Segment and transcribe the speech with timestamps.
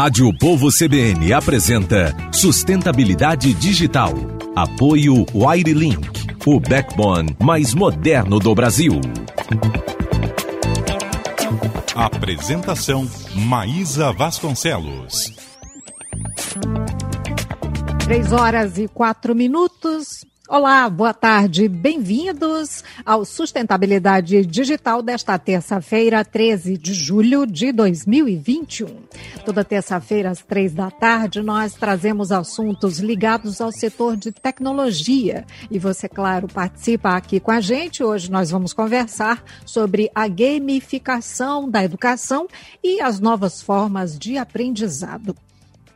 [0.00, 4.12] Rádio Povo CBN apresenta Sustentabilidade Digital.
[4.54, 6.08] Apoio Wirelink,
[6.46, 8.92] o backbone mais moderno do Brasil.
[11.96, 15.32] Apresentação Maísa Vasconcelos.
[18.04, 20.27] Três horas e quatro minutos.
[20.50, 28.86] Olá, boa tarde, bem-vindos ao Sustentabilidade Digital desta terça-feira, 13 de julho de 2021.
[29.44, 35.44] Toda terça-feira, às três da tarde, nós trazemos assuntos ligados ao setor de tecnologia.
[35.70, 38.02] E você, claro, participa aqui com a gente.
[38.02, 42.48] Hoje nós vamos conversar sobre a gamificação da educação
[42.82, 45.36] e as novas formas de aprendizado.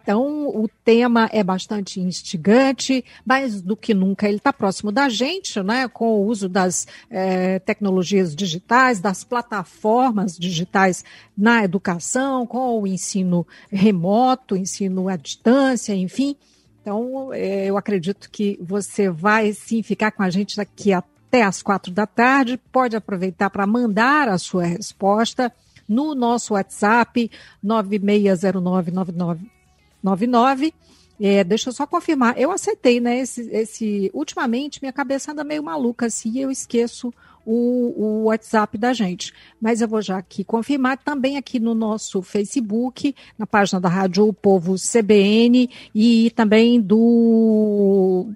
[0.03, 5.63] Então, o tema é bastante instigante, mais do que nunca ele está próximo da gente,
[5.63, 11.05] né, com o uso das é, tecnologias digitais, das plataformas digitais
[11.39, 16.35] na educação, com o ensino remoto, ensino à distância, enfim.
[16.81, 21.63] Então, é, eu acredito que você vai sim ficar com a gente daqui até às
[21.63, 22.61] quatro da tarde.
[22.73, 25.53] Pode aproveitar para mandar a sua resposta
[25.89, 27.31] no nosso WhatsApp
[27.63, 29.62] 960999
[30.03, 30.73] 99.
[31.21, 32.39] É, deixa eu só confirmar.
[32.39, 33.19] Eu aceitei, né?
[33.19, 37.13] Esse, esse, ultimamente, minha cabeça anda meio maluca assim, eu esqueço
[37.45, 39.33] o, o, WhatsApp da gente.
[39.61, 44.27] Mas eu vou já aqui confirmar também aqui no nosso Facebook, na página da Rádio
[44.27, 48.31] O Povo CBN e também do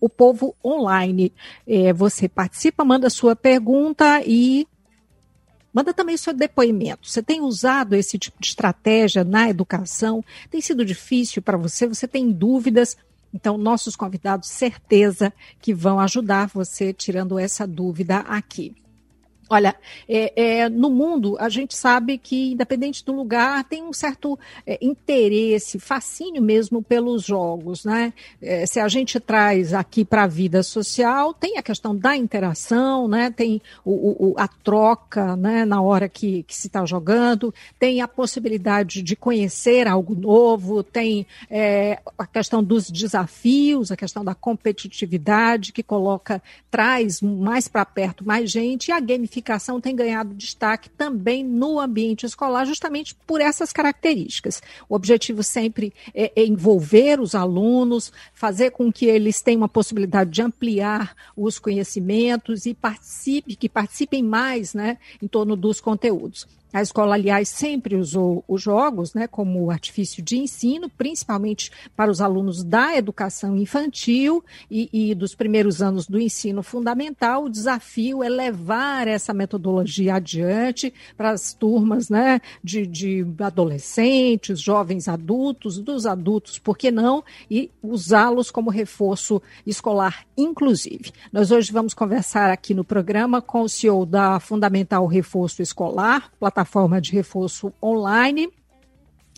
[0.00, 1.32] O Povo Online.
[1.66, 4.66] É, você participa, manda sua pergunta e
[5.72, 7.08] Manda também seu depoimento.
[7.08, 10.24] Você tem usado esse tipo de estratégia na educação?
[10.50, 11.86] Tem sido difícil para você?
[11.86, 12.96] Você tem dúvidas?
[13.32, 18.74] Então, nossos convidados, certeza que vão ajudar você tirando essa dúvida aqui.
[19.52, 19.76] Olha,
[20.08, 24.78] é, é, no mundo a gente sabe que, independente do lugar, tem um certo é,
[24.80, 28.14] interesse, fascínio mesmo pelos jogos, né?
[28.40, 33.06] É, se a gente traz aqui para a vida social, tem a questão da interação,
[33.06, 33.30] né?
[33.30, 35.66] Tem o, o, a troca, né?
[35.66, 41.26] Na hora que, que se está jogando, tem a possibilidade de conhecer algo novo, tem
[41.50, 48.26] é, a questão dos desafios, a questão da competitividade que coloca, traz mais para perto
[48.26, 53.40] mais gente e a gamificação gamificação tem ganhado destaque também no ambiente escolar, justamente por
[53.40, 54.62] essas características.
[54.88, 60.30] O objetivo sempre é, é envolver os alunos, fazer com que eles tenham a possibilidade
[60.30, 66.46] de ampliar os conhecimentos e participe, que participem mais né, em torno dos conteúdos.
[66.72, 72.22] A escola, aliás, sempre usou os jogos né, como artifício de ensino, principalmente para os
[72.22, 77.44] alunos da educação infantil e, e, dos primeiros anos do ensino fundamental.
[77.44, 85.08] O desafio é levar essa metodologia adiante para as turmas né, de, de adolescentes, jovens
[85.08, 91.12] adultos, dos adultos, por que não, e usá-los como reforço escolar, inclusive.
[91.30, 96.61] Nós hoje vamos conversar aqui no programa com o CEO da Fundamental Reforço Escolar, plataforma
[96.62, 98.48] plataforma de reforço online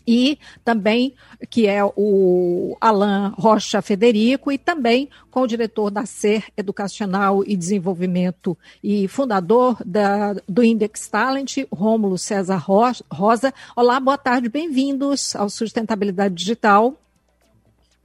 [0.06, 1.14] e também
[1.48, 7.56] que é o Alain Rocha Federico e também com o diretor da SER Educacional e
[7.56, 12.62] Desenvolvimento e fundador da, do Index Talent, Rômulo César
[13.10, 13.54] Rosa.
[13.74, 16.94] Olá, boa tarde, bem-vindos ao Sustentabilidade Digital.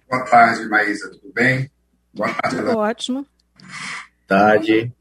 [0.10, 1.70] Boa tarde, Maísa, tudo bem?
[2.14, 2.56] Boa tarde.
[2.56, 3.26] Tudo ótimo.
[3.60, 4.92] Boa tarde.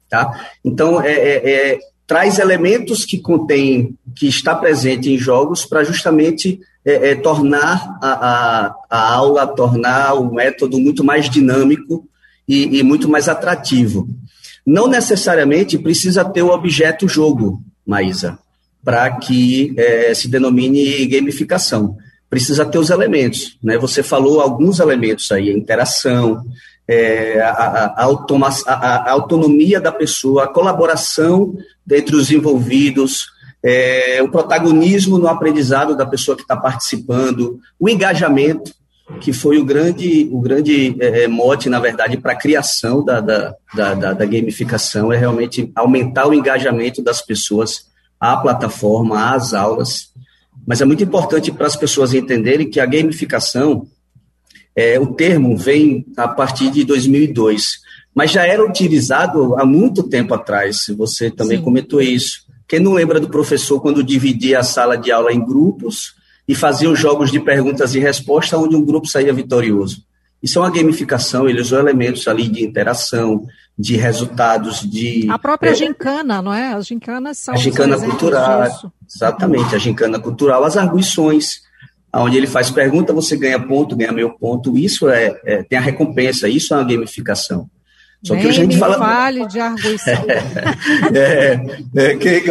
[0.07, 0.47] Tá?
[0.63, 6.59] Então, é, traz elementos que contém, que está presente em jogos para justamente
[7.23, 12.07] tornar a, a, a aula, tornar o método muito mais dinâmico
[12.49, 14.09] e, e muito mais atrativo.
[14.65, 18.37] Não necessariamente precisa ter o objeto jogo, Maísa,
[18.83, 21.97] para que é, se denomine gamificação.
[22.29, 23.57] Precisa ter os elementos.
[23.63, 23.77] Né?
[23.77, 26.45] Você falou alguns elementos aí, a interação,
[26.87, 31.55] é, a, a, a, a, autonomia da pessoa, a colaboração
[31.91, 33.27] entre os envolvidos,
[33.61, 38.71] é, o protagonismo no aprendizado da pessoa que está participando, o engajamento,
[39.19, 43.19] que foi o grande, o grande é, é mote, na verdade, para a criação da,
[43.19, 47.87] da, da, da, gamificação, é realmente aumentar o engajamento das pessoas
[48.19, 50.11] à plataforma, às aulas.
[50.65, 53.87] Mas é muito importante para as pessoas entenderem que a gamificação,
[54.75, 57.79] é, o termo vem a partir de 2002,
[58.13, 61.63] mas já era utilizado há muito tempo atrás, você também Sim.
[61.63, 62.47] comentou isso.
[62.67, 66.18] Quem não lembra do professor quando dividia a sala de aula em grupos
[66.49, 70.03] e fazia os jogos de perguntas e respostas onde um grupo saía vitorioso?
[70.41, 73.45] Isso é uma gamificação, ele usou elementos ali de interação,
[73.77, 75.27] de resultados, de...
[75.29, 76.73] A própria é, gincana, não é?
[76.73, 77.53] As gincanas são...
[77.53, 78.91] A gincana cultural, disso.
[79.15, 81.61] exatamente, a gincana cultural, as arguições,
[82.11, 85.81] onde ele faz pergunta, você ganha ponto, ganha meio ponto, isso é, é tem a
[85.81, 87.69] recompensa, isso é uma gamificação.
[88.23, 88.97] Só que a gente fala.
[88.97, 90.25] Fale de arguição.
[91.15, 91.59] é,
[91.95, 92.43] é, que,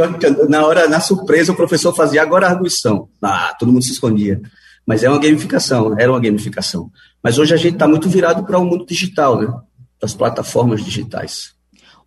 [0.48, 3.08] na hora, na surpresa, o professor fazia agora arguição.
[3.22, 4.40] Ah, todo mundo se escondia.
[4.86, 6.90] Mas é uma gamificação, era uma gamificação.
[7.22, 9.52] Mas hoje a gente está muito virado para o um mundo digital, né?
[10.00, 11.57] Das plataformas digitais.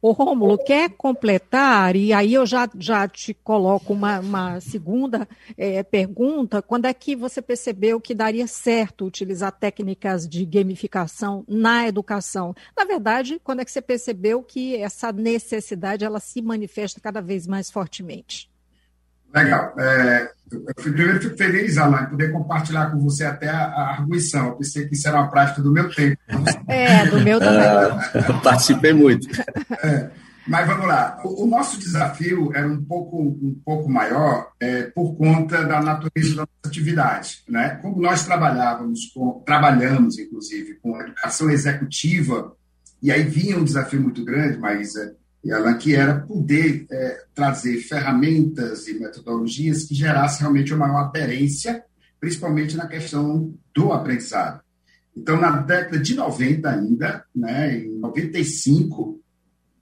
[0.04, 1.96] Ô, Rômulo, quer completar?
[1.96, 6.60] E aí eu já, já te coloco uma, uma segunda é, pergunta.
[6.60, 12.56] Quando é que você percebeu que daria certo utilizar técnicas de gamificação na educação?
[12.76, 17.46] Na verdade, quando é que você percebeu que essa necessidade ela se manifesta cada vez
[17.46, 18.51] mais fortemente?
[19.34, 19.74] Legal.
[19.80, 24.48] É, eu primeiro fico feliz, Alain, poder compartilhar com você até a, a arguição.
[24.48, 26.20] Eu pensei que isso era uma prática do meu tempo.
[26.68, 27.68] É, do meu também.
[27.68, 29.28] Ah, participei muito.
[29.84, 30.10] É,
[30.48, 31.20] mas vamos lá.
[31.24, 36.36] O, o, nosso desafio era um pouco, um pouco maior é, por conta da natureza
[36.36, 37.44] da nossa atividade.
[37.48, 37.78] Né?
[37.82, 42.56] Como nós trabalhávamos, com, trabalhamos, inclusive, com educação executiva,
[43.02, 44.94] e aí vinha um desafio muito grande, mas
[45.44, 51.06] e ela que era poder é, trazer ferramentas e metodologias que gerassem realmente uma maior
[51.06, 51.84] aderência,
[52.20, 54.62] principalmente na questão do aprendizado.
[55.16, 59.20] Então, na década de 90 ainda, né, em 95,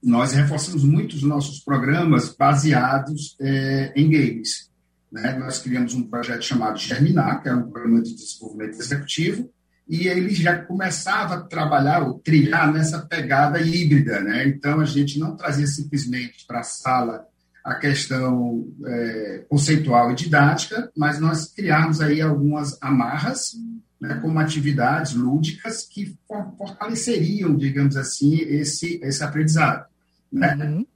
[0.02, 4.70] nós reforçamos muito os nossos programas baseados é, em games.
[5.12, 5.38] Né?
[5.38, 9.50] Nós criamos um projeto chamado Germinar, que era um programa de desenvolvimento executivo,
[9.90, 14.46] e ele já começava a trabalhar ou trilhar nessa pegada híbrida, né?
[14.46, 17.26] Então a gente não trazia simplesmente para a sala
[17.64, 23.52] a questão é, conceitual e didática, mas nós criamos aí algumas amarras,
[24.00, 26.16] né, como atividades lúdicas que
[26.56, 29.86] fortaleceriam, digamos assim, esse esse aprendizado,
[30.32, 30.54] né?
[30.54, 30.86] Uhum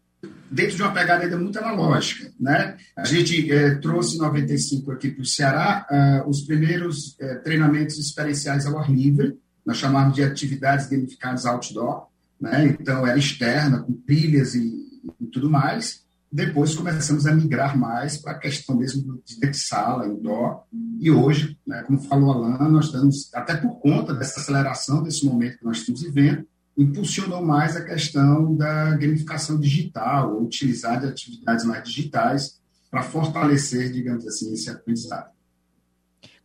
[0.50, 2.30] dentro de uma pegada ainda muito analógica.
[2.38, 2.76] Né?
[2.96, 7.98] A gente é, trouxe em 95 aqui para o Ceará uh, os primeiros uh, treinamentos
[7.98, 12.08] experienciais ao ar livre, nós chamamos de atividades gamificadas outdoor,
[12.40, 12.76] né?
[12.78, 16.04] então era externa, com trilhas e, e, tudo mais.
[16.30, 20.64] Depois começamos a migrar mais para a questão mesmo de sala, indoor,
[20.98, 25.58] e hoje, né, como falou Alan, nós estamos, até por conta dessa aceleração desse momento
[25.58, 26.44] que nós estamos vivendo,
[26.76, 33.92] impulsionou mais a questão da gamificação digital, ou utilizar de atividades mais digitais para fortalecer,
[33.92, 35.34] digamos assim, esse aprendizado.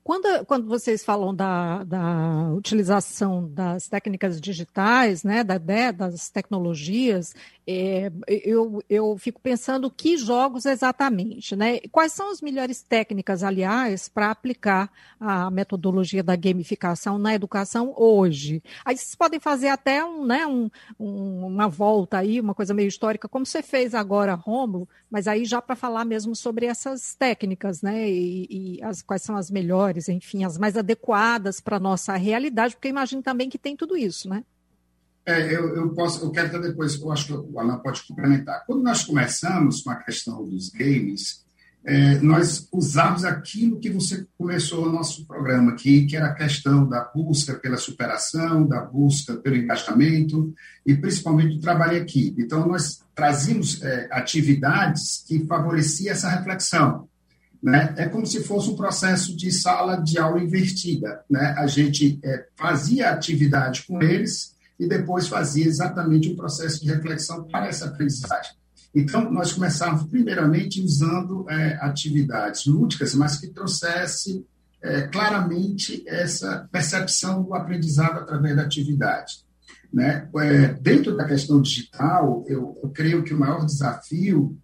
[0.03, 5.59] Quando, quando vocês falam da, da utilização das técnicas digitais, né, da,
[5.91, 7.35] das tecnologias,
[7.71, 11.79] é, eu, eu fico pensando que jogos exatamente, né?
[11.91, 18.63] Quais são as melhores técnicas, aliás, para aplicar a metodologia da gamificação na educação hoje?
[18.83, 20.67] Aí vocês podem fazer até um, né, um,
[20.99, 25.45] um, uma volta aí, uma coisa meio histórica, como você fez agora, Rômulo, mas aí
[25.45, 28.09] já para falar mesmo sobre essas técnicas, né?
[28.09, 28.47] E,
[28.77, 32.87] e as, quais são as melhores, enfim, as mais adequadas para a nossa realidade, porque
[32.87, 34.43] eu imagino também que tem tudo isso, né?
[35.29, 38.63] É, eu, eu, posso, eu quero até depois, eu acho que o Alan pode complementar.
[38.65, 41.45] Quando nós começamos com a questão dos games,
[41.85, 46.89] é, nós usamos aquilo que você começou o nosso programa aqui, que era a questão
[46.89, 50.51] da busca pela superação, da busca pelo engajamento
[50.83, 52.41] e principalmente do trabalho em equipe.
[52.41, 57.07] Então, nós trazíamos é, atividades que favoreciam essa reflexão.
[57.61, 57.93] Né?
[57.97, 61.23] É como se fosse um processo de sala de aula invertida.
[61.29, 61.53] Né?
[61.55, 67.43] A gente é, fazia atividade com eles e depois fazia exatamente um processo de reflexão
[67.43, 68.53] para essa aprendizagem.
[68.95, 74.43] Então, nós começamos primeiramente usando é, atividades lúdicas, mas que trouxesse
[74.81, 79.43] é, claramente essa percepção do aprendizado através da atividade.
[79.93, 80.27] Né?
[80.37, 84.57] É, dentro da questão digital, eu, eu, creio que o maior desafio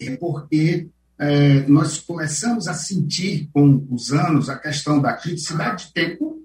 [0.00, 0.88] é porque
[1.18, 6.42] é, nós começamos a sentir com os anos a questão da criticidade de tempo,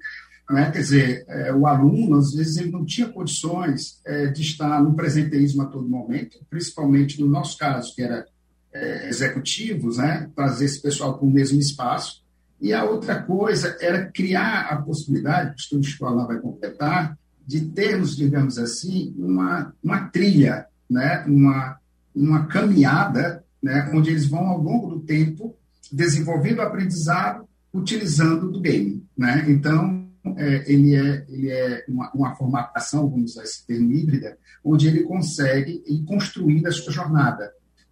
[0.52, 0.72] né?
[0.72, 4.94] quer dizer, é, o aluno, às vezes, ele não tinha condições é, de estar no
[4.94, 8.26] presenteísmo a todo momento, principalmente no nosso caso, que era
[8.74, 10.30] é, executivos, né?
[10.36, 12.22] trazer esse pessoal para o mesmo espaço,
[12.60, 17.62] e a outra coisa era criar a possibilidade, que o estudo escolar vai completar, de
[17.62, 21.24] termos, digamos assim, uma, uma trilha, né?
[21.28, 21.78] uma,
[22.16, 23.90] uma caminhada, né?
[23.94, 25.56] onde eles vão, ao longo do tempo,
[25.92, 29.04] desenvolvendo o aprendizado utilizando do game.
[29.18, 29.46] Né?
[29.48, 30.01] Então,
[30.38, 35.04] é, ele é, ele é uma, uma, formatação, vamos usar esse termo híbrida, onde ele
[35.04, 37.52] consegue ir construindo a sua jornada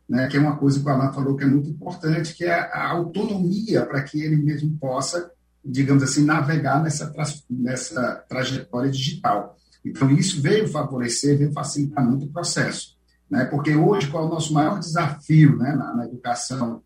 [0.10, 2.52] né, que é uma coisa que o Alan falou que é muito importante, que é
[2.52, 5.32] a autonomia para que ele mesmo possa,
[5.64, 7.14] digamos assim, navegar nessa,
[7.48, 9.56] nessa trajetória digital.
[9.86, 12.98] Então, isso veio favorecer, veio facilitar muito o processo.
[13.30, 13.46] Né?
[13.46, 16.82] Porque hoje, qual é o nosso maior desafio né, na, na educação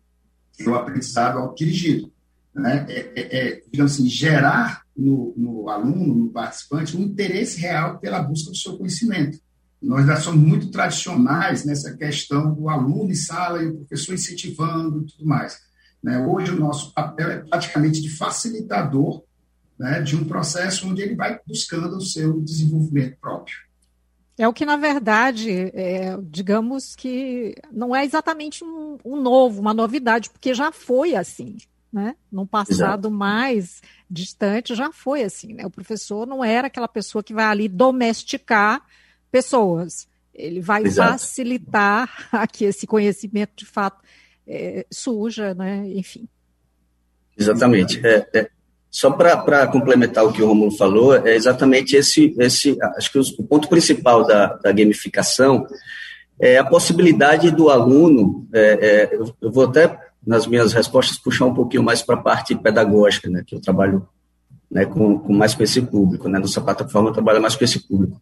[0.58, 2.12] e o aprendizado autodirigido?
[2.54, 2.84] Né?
[2.88, 8.22] É, é, é, digamos assim, gerar no, no aluno, no participante, um interesse real pela
[8.22, 9.38] busca do seu conhecimento.
[9.82, 15.02] Nós ainda somos muito tradicionais nessa questão do aluno em sala e o professor incentivando
[15.02, 15.58] e tudo mais.
[16.02, 16.18] Né?
[16.18, 19.22] Hoje, o nosso papel é praticamente de facilitador
[19.78, 23.56] né, de um processo onde ele vai buscando o seu desenvolvimento próprio.
[24.36, 29.72] É o que, na verdade, é, digamos que não é exatamente um, um, novo, uma
[29.72, 31.56] novidade, porque já foi assim.
[31.94, 32.16] Né?
[32.30, 33.10] No passado Exato.
[33.12, 35.54] mais distante já foi assim.
[35.54, 35.64] Né?
[35.64, 38.82] O professor não era aquela pessoa que vai ali domesticar
[39.30, 40.08] pessoas.
[40.34, 41.12] Ele vai Exato.
[41.12, 44.02] facilitar que esse conhecimento de fato
[44.44, 45.86] é, suja, né?
[45.94, 46.28] enfim.
[47.38, 48.04] Exatamente.
[48.04, 48.50] É, é,
[48.90, 53.44] só para complementar o que o Romulo falou, é exatamente esse, esse acho que o
[53.44, 55.64] ponto principal da, da gamificação
[56.40, 61.54] é a possibilidade do aluno, é, é, eu vou até nas minhas respostas puxar um
[61.54, 64.06] pouquinho mais para a parte pedagógica, né, que eu trabalho
[64.70, 67.80] né, com, com mais com esse público, né, nossa plataforma eu trabalho mais com esse
[67.86, 68.20] público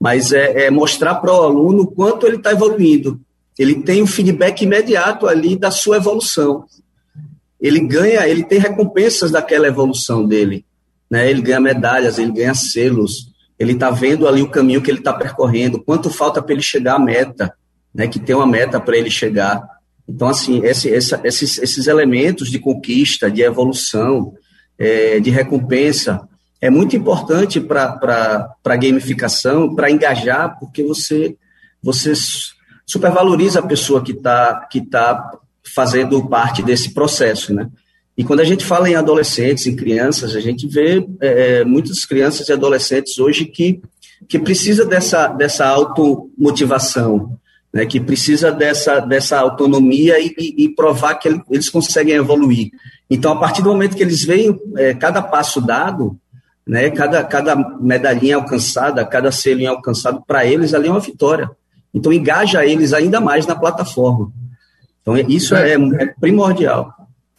[0.00, 3.20] mas é, é mostrar para o aluno o quanto ele está evoluindo.
[3.58, 6.64] Ele tem um feedback imediato ali da sua evolução.
[7.60, 10.64] Ele ganha, ele tem recompensas daquela evolução dele.
[11.10, 11.28] Né?
[11.28, 15.12] Ele ganha medalhas, ele ganha selos, ele está vendo ali o caminho que ele está
[15.12, 17.52] percorrendo, quanto falta para ele chegar à meta,
[17.94, 18.08] né?
[18.08, 19.62] que tem uma meta para ele chegar.
[20.10, 24.34] Então, assim, esse, essa, esses, esses elementos de conquista, de evolução,
[24.76, 26.28] é, de recompensa,
[26.60, 31.36] é muito importante para a gamificação, para engajar, porque você,
[31.82, 32.12] você
[32.84, 35.38] supervaloriza a pessoa que está que tá
[35.74, 37.68] fazendo parte desse processo, né?
[38.16, 42.48] E quando a gente fala em adolescentes, em crianças, a gente vê é, muitas crianças
[42.48, 43.80] e adolescentes hoje que,
[44.28, 47.38] que precisa dessa, dessa automotivação,
[47.72, 52.70] né, que precisa dessa, dessa autonomia e, e, provar que eles conseguem evoluir.
[53.08, 56.18] Então, a partir do momento que eles veem é, cada passo dado,
[56.70, 56.88] né?
[56.90, 61.50] Cada, cada medalhinha alcançada, cada selinho alcançado, para eles ali é uma vitória.
[61.92, 64.32] Então, engaja eles ainda mais na plataforma.
[65.02, 66.94] Então, isso é, é primordial.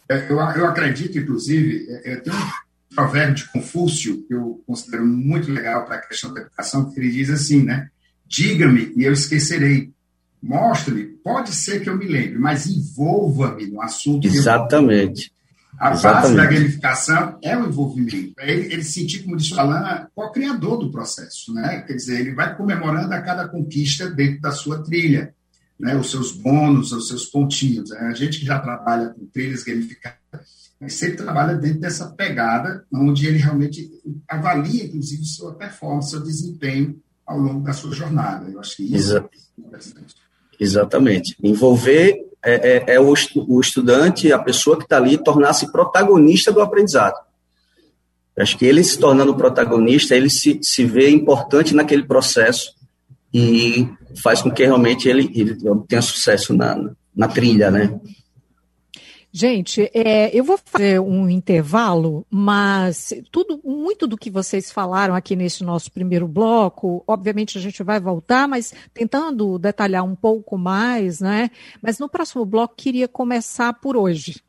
[0.06, 5.50] É, eu, eu acredito, inclusive, é, tem um provérbio de Confúcio que eu considero muito
[5.50, 7.88] legal para a questão da educação, que ele diz assim, né?
[8.26, 9.90] Diga-me e eu esquecerei.
[10.42, 14.26] Mostre-me, pode ser que eu me lembre, mas envolva-me no assunto.
[14.26, 15.32] Exatamente.
[15.78, 18.34] A base da gamificação é o envolvimento.
[18.38, 21.52] É ele, ele sentir, como disse o Alan, co-criador do processo.
[21.54, 21.82] Né?
[21.86, 25.34] Quer dizer, ele vai comemorando a cada conquista dentro da sua trilha,
[25.78, 25.96] né?
[25.96, 27.90] os seus bônus, os seus pontinhos.
[27.92, 30.18] É, a gente que já trabalha com trilhas gamificadas,
[30.88, 33.90] sempre trabalha dentro dessa pegada, onde ele realmente
[34.28, 38.50] avalia, inclusive, sua performance, seu desempenho ao longo da sua jornada.
[38.50, 40.21] Eu acho que isso Exa é interessante.
[40.62, 41.36] Exatamente.
[41.42, 43.12] Envolver é, é, é o,
[43.48, 47.16] o, estudante, a pessoa que está ali, tornar-se protagonista do aprendizado.
[48.38, 52.74] Acho que ele se tornando protagonista, ele se, se vê importante naquele processo
[53.34, 53.88] e
[54.22, 55.56] faz com que realmente ele, ele
[55.88, 58.00] tenha sucesso na, na trilha, né?
[59.34, 65.34] Gente, é, eu vou fazer um intervalo, mas tudo, muito do que vocês falaram aqui
[65.34, 71.20] nesse nosso primeiro bloco, obviamente a gente vai voltar, mas tentando detalhar um pouco mais,
[71.20, 71.50] né?
[71.80, 74.42] Mas no próximo bloco queria começar por hoje.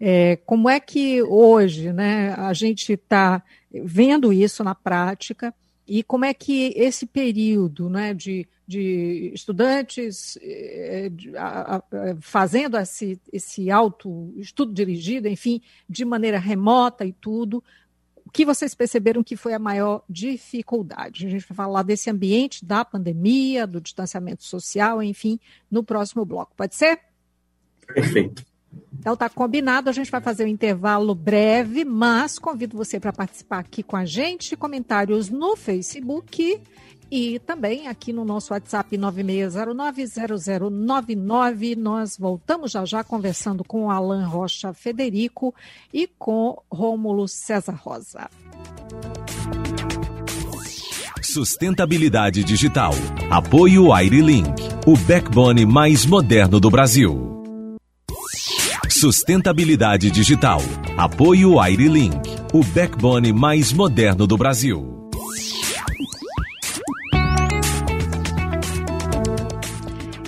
[0.00, 5.54] É, como é que hoje, né, a gente está vendo isso na prática?
[5.86, 11.82] E como é que esse período né, de, de estudantes eh, de, a, a,
[12.20, 17.62] fazendo esse, esse auto estudo dirigido, enfim, de maneira remota e tudo,
[18.24, 21.26] o que vocês perceberam que foi a maior dificuldade?
[21.26, 25.38] A gente vai falar desse ambiente da pandemia, do distanciamento social, enfim,
[25.70, 26.52] no próximo bloco.
[26.56, 26.98] Pode ser?
[27.86, 28.44] Perfeito.
[28.98, 33.60] Então tá combinado, a gente vai fazer um intervalo breve, mas convido você para participar
[33.60, 36.60] aqui com a gente, comentários no Facebook
[37.10, 41.76] e também aqui no nosso WhatsApp 96090099.
[41.76, 45.52] Nós voltamos já já conversando com Alan Rocha Federico
[45.92, 48.30] e com Rômulo César Rosa.
[51.22, 52.94] Sustentabilidade digital.
[53.30, 57.36] Apoio Airlink, o backbone mais moderno do Brasil.
[58.88, 60.62] Sustentabilidade digital.
[60.96, 62.16] Apoio Airlink,
[62.54, 64.95] o backbone mais moderno do Brasil.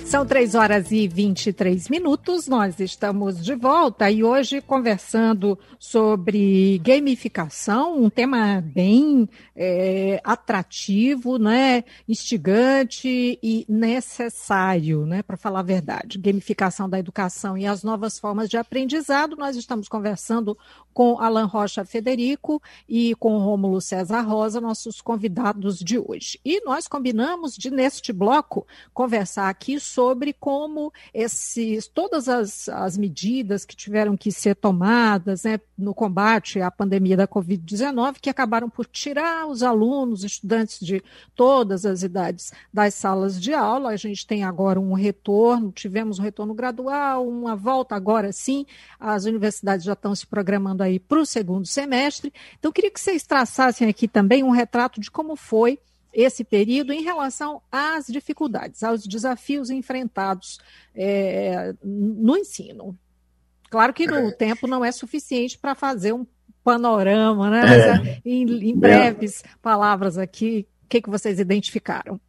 [0.09, 7.95] São 3 horas e 23 minutos, nós estamos de volta e hoje conversando sobre gamificação,
[7.95, 16.17] um tema bem é, atrativo, né, instigante e necessário, né, para falar a verdade.
[16.17, 19.35] Gamificação da educação e as novas formas de aprendizado.
[19.35, 20.57] Nós estamos conversando
[20.91, 26.39] com Alan Rocha Federico e com Rômulo César Rosa, nossos convidados de hoje.
[26.43, 32.97] E nós combinamos de, neste bloco, conversar aqui sobre sobre como esses, todas as, as
[32.97, 38.69] medidas que tiveram que ser tomadas né, no combate à pandemia da Covid-19, que acabaram
[38.69, 41.03] por tirar os alunos, estudantes de
[41.35, 43.89] todas as idades das salas de aula.
[43.89, 48.65] A gente tem agora um retorno, tivemos um retorno gradual, uma volta agora sim.
[48.97, 52.31] As universidades já estão se programando aí para o segundo semestre.
[52.57, 55.77] Então, queria que vocês traçassem aqui também um retrato de como foi
[56.13, 60.59] esse período em relação às dificuldades, aos desafios enfrentados
[60.95, 62.97] é, no ensino.
[63.69, 66.25] Claro que o tempo não é suficiente para fazer um
[66.63, 67.59] panorama, né?
[67.59, 67.63] É.
[67.63, 72.19] Mas, é, em, em, breves palavras aqui, o que, que vocês identificaram?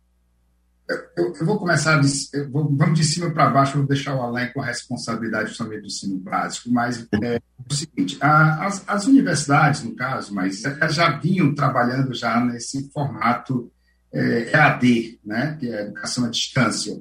[1.16, 2.09] Eu, eu vou começar, de,
[2.50, 5.87] vou, vamos de cima para baixo, vou deixar o Alain com a responsabilidade também do
[5.87, 11.16] ensino básico, mas é, é o seguinte, a, as, as, universidades, no caso, mas já
[11.18, 13.70] vinham trabalhando já nesse formato
[14.12, 17.00] é, EAD, né, que é educação à distância.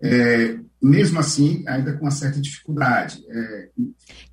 [0.00, 3.24] É, mesmo assim, ainda com uma certa dificuldade.
[3.28, 3.68] É,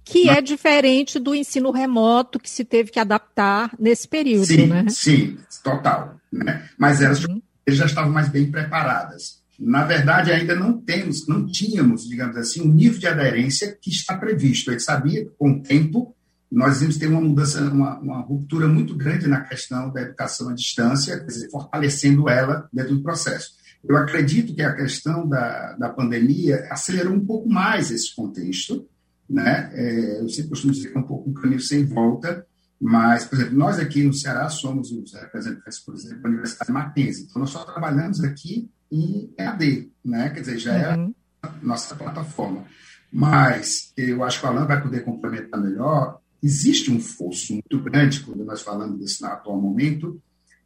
[0.04, 4.86] que é diferente do ensino remoto que se teve que adaptar nesse período, sim, né?
[4.90, 6.20] Sim, total.
[6.32, 6.68] Né?
[6.78, 9.41] Mas elas uhum já estavam mais bem preparadas.
[9.60, 14.17] Na verdade, ainda não temos, não tínhamos, digamos assim, um nível de aderência que está
[14.17, 14.71] previsto.
[14.71, 16.15] Gente sabia que, com o tempo,
[16.52, 20.54] nós íamos ter uma mudança, uma, uma ruptura muito grande na questão da educação à
[20.54, 23.52] distância, quer dizer, fortalecendo ela dentro do processo.
[23.84, 28.88] Eu acredito que a questão da, da pandemia acelerou um pouco mais esse contexto,
[29.30, 29.71] né?
[29.74, 32.45] É, eu sempre costumo dizer que é um pouco um caminho sem volta,
[32.82, 37.28] mas, por exemplo, nós aqui no Ceará somos os representantes, por exemplo, da Universidade Mackenzie.
[37.30, 40.30] Então, nós só trabalhamos aqui em EAD, né?
[40.32, 41.13] Quer dizer, já é uhum.
[41.44, 42.65] a nossa plataforma.
[43.13, 46.20] Mas eu acho que o Alan vai poder complementar melhor.
[46.41, 50.20] Existe um fosso muito grande, quando nós falamos desse atual momento,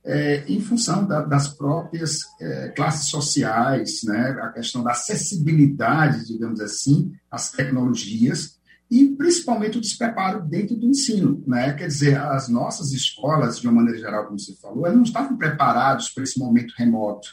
[0.06, 4.38] é, em função da, das próprias é, classes sociais, né?
[4.41, 8.58] a questão da acessibilidade, digamos assim, às tecnologias,
[8.89, 11.43] e principalmente o despreparo dentro do ensino.
[11.48, 11.74] Né?
[11.74, 15.38] Quer dizer, as nossas escolas, de uma maneira geral, como você falou, elas não estavam
[15.38, 17.28] preparados para esse momento remoto.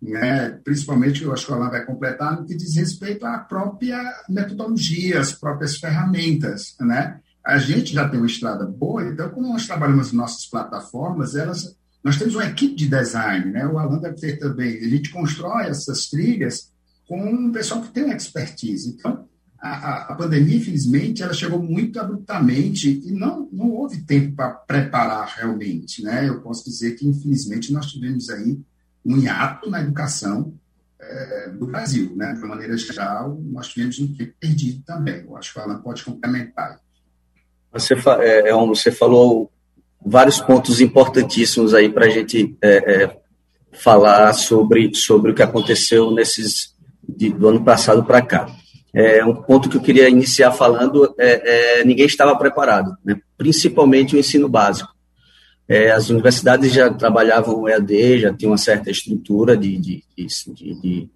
[0.00, 0.50] Né?
[0.64, 5.20] Principalmente, eu acho que o Alan vai completar no que diz respeito à própria metodologia,
[5.20, 6.74] às próprias ferramentas.
[6.80, 7.20] Né?
[7.44, 12.18] A gente já tem uma estrada boa, então, quando nós trabalhamos nossas plataformas, elas, nós
[12.18, 13.66] temos uma equipe de design, né?
[13.66, 14.76] o Alan deve ter também.
[14.76, 16.70] A gente constrói essas trilhas
[17.08, 18.90] com um pessoal que tem expertise.
[18.90, 19.26] Então,
[19.62, 25.34] a, a, pandemia, infelizmente, ela chegou muito abruptamente e não, não houve tempo para preparar
[25.36, 26.02] realmente.
[26.02, 26.28] Né?
[26.28, 28.58] Eu posso dizer que, infelizmente, nós tivemos aí
[29.06, 30.52] um hiato na educação
[31.00, 32.12] é, do Brasil.
[32.16, 32.32] Né?
[32.32, 35.22] De uma maneira geral, nós tivemos um tempo perdido também.
[35.24, 36.80] Eu acho que o Alan pode complementar.
[37.72, 39.48] Você, é, você falou
[40.04, 43.20] vários pontos importantíssimos aí para a gente é, é,
[43.70, 46.74] falar sobre, sobre o que aconteceu nesses
[47.08, 48.61] de, do ano passado para cá.
[48.94, 53.18] É, um ponto que eu queria iniciar falando é, é ninguém estava preparado, né?
[53.38, 54.92] principalmente o ensino básico.
[55.68, 60.26] É, as universidades já trabalhavam o EAD, já tinham uma certa estrutura de, de, de,
[60.80, 61.08] de,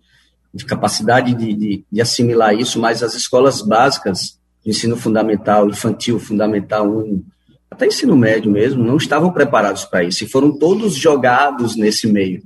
[0.55, 7.23] de capacidade de, de, assimilar isso, mas as escolas básicas, ensino fundamental, infantil, fundamental 1,
[7.71, 12.43] até ensino médio mesmo, não estavam preparados para isso e foram todos jogados nesse meio,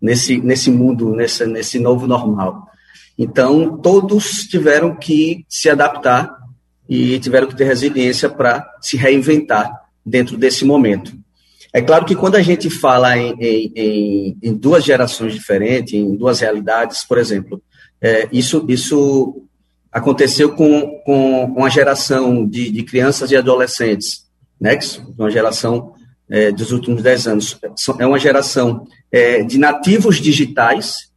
[0.00, 2.68] nesse, nesse mundo, nesse, nesse novo normal.
[3.18, 6.36] Então, todos tiveram que se adaptar
[6.88, 9.70] e tiveram que ter resiliência para se reinventar
[10.04, 11.12] dentro desse momento.
[11.72, 16.40] É claro que quando a gente fala em, em, em duas gerações diferentes, em duas
[16.40, 17.62] realidades, por exemplo,
[18.00, 19.42] é, isso, isso
[19.90, 24.26] aconteceu com, com, com a geração de, de crianças e adolescentes,
[24.60, 24.78] né,
[25.18, 25.94] uma geração
[26.28, 27.58] é, dos últimos dez anos.
[27.98, 31.10] É uma geração é, de nativos digitais,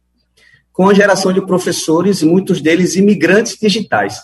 [0.76, 4.20] com a geração de professores, muitos deles imigrantes digitais.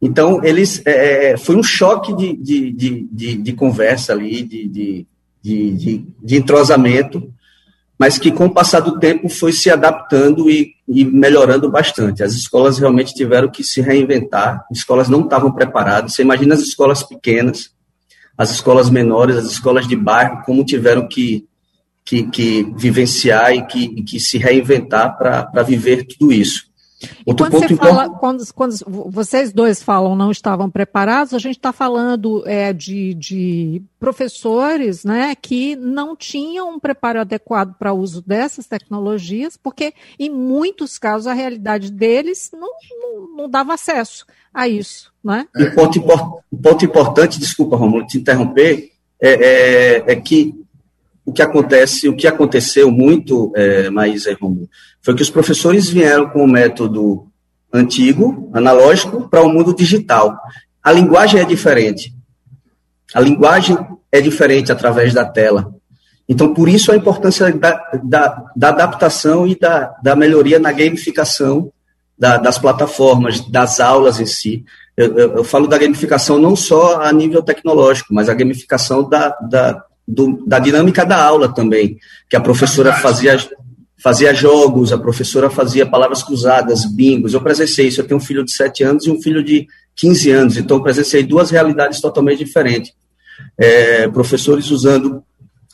[0.00, 4.68] Então, eles é, é foi um choque de, de, de, de, de conversa ali, de,
[4.68, 7.32] de, de, entrosamento,
[7.98, 12.22] mas que com o passar do tempo foi se adaptando e, e melhorando bastante.
[12.22, 16.14] As escolas realmente tiveram que se reinventar, as escolas não estavam preparadas.
[16.14, 17.72] Você imagina as escolas pequenas,
[18.38, 21.44] as escolas menores, as escolas de bairro, como tiveram que,
[22.04, 26.72] que, que vivenciar e que, que se reinventar para viver tudo isso.
[27.26, 28.74] Outro quando você fala, quando, quando,
[29.10, 35.34] vocês dois falam não estavam preparados, a gente está falando é, de, de, professores né,
[35.34, 41.26] que não tinham um preparo adequado para o uso dessas tecnologias, porque em muitos casos
[41.26, 45.12] a realidade deles não, não, não dava acesso a isso.
[45.22, 45.46] Né?
[45.56, 50.63] E ponto, ponto importante, desculpa, Romulo, te interromper, é, é, é que
[51.24, 54.68] o que acontece, o que aconteceu muito, é, Maísa e Romulo,
[55.02, 57.26] foi que os professores vieram com o método
[57.72, 60.38] antigo, analógico, para o mundo digital.
[60.82, 62.14] A linguagem é diferente.
[63.14, 63.76] A linguagem
[64.12, 65.74] é diferente através da tela.
[66.28, 71.70] Então, por isso a importância da, da, da adaptação e da, da melhoria na gamificação
[72.18, 74.64] da, das plataformas, das aulas em si.
[74.96, 79.30] Eu, eu, eu, falo da gamificação não só a nível tecnológico, mas a gamificação da,
[79.50, 83.36] da, do, da dinâmica da aula também, que a professora fazia
[84.02, 87.32] fazia jogos, a professora fazia palavras cruzadas, bingos.
[87.32, 88.02] Eu presenciei isso.
[88.02, 90.82] Eu tenho um filho de 7 anos e um filho de 15 anos, então eu
[90.82, 92.92] presenciei duas realidades totalmente diferentes.
[93.56, 95.22] É, professores usando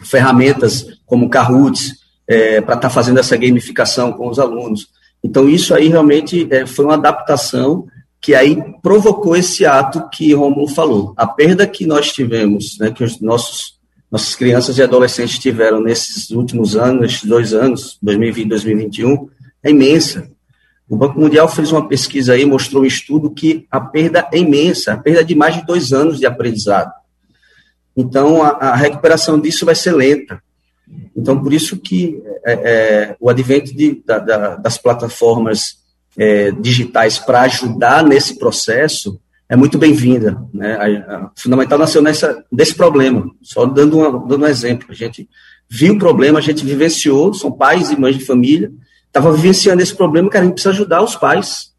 [0.04, 1.92] ferramentas como Kahoot
[2.28, 4.88] é, para estar tá fazendo essa gamificação com os alunos.
[5.24, 7.86] Então, isso aí realmente é, foi uma adaptação
[8.20, 11.14] que aí provocou esse ato que Romulo falou.
[11.16, 13.79] A perda que nós tivemos, né, que os nossos
[14.10, 19.28] nossas crianças e adolescentes tiveram nesses últimos anos, nesses dois anos, 2020 e 2021,
[19.62, 20.28] é imensa.
[20.88, 24.92] O Banco Mundial fez uma pesquisa aí, mostrou um estudo que a perda é imensa,
[24.92, 26.92] a perda de mais de dois anos de aprendizado.
[27.96, 30.42] Então, a, a recuperação disso vai ser lenta.
[31.16, 35.78] Então, por isso que é, é, o advento de, da, da, das plataformas
[36.18, 39.20] é, digitais para ajudar nesse processo
[39.50, 40.40] é muito bem-vinda.
[40.54, 40.76] Né?
[40.76, 44.86] A, a Fundamental nasceu nessa, desse problema, só dando, uma, dando um exemplo.
[44.88, 45.28] A gente
[45.68, 48.70] viu o problema, a gente vivenciou, são pais e mães de família,
[49.08, 51.72] estava vivenciando esse problema que a gente precisa ajudar os pais,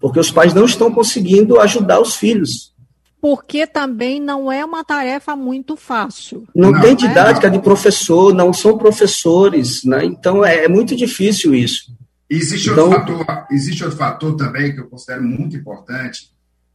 [0.00, 2.72] porque os pais não estão conseguindo ajudar os filhos.
[3.20, 6.44] Porque também não é uma tarefa muito fácil.
[6.52, 7.50] Não, não tem didática é?
[7.50, 10.04] de professor, não são professores, né?
[10.04, 11.92] então é, é muito difícil isso.
[12.28, 16.32] Existe, então, outro fator, existe outro fator também que eu considero muito importante,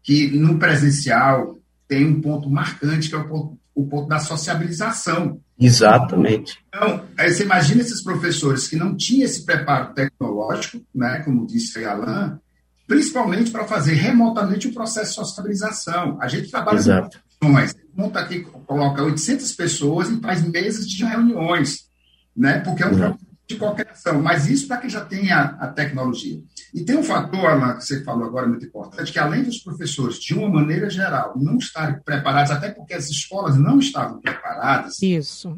[0.07, 5.41] que no presencial tem um ponto marcante, que é o ponto, o ponto da sociabilização.
[5.59, 6.57] Exatamente.
[6.69, 11.83] Então, aí você imagina esses professores que não tinham esse preparo tecnológico, né, como disse
[11.83, 12.39] a Alan,
[12.87, 16.17] principalmente para fazer remotamente o processo de sociabilização.
[16.21, 17.19] A gente trabalha Exato.
[17.37, 21.89] com reuniões, monta aqui, coloca 800 pessoas e faz mesas de reuniões,
[22.33, 23.26] né, porque é um Exato.
[23.47, 26.41] De qualquer ação, mas isso para que já tenha a tecnologia.
[26.73, 30.19] E tem um fator, Alan, que você falou agora muito importante, que além dos professores,
[30.19, 35.01] de uma maneira geral, não estarem preparados, até porque as escolas não estavam preparadas.
[35.01, 35.57] Isso.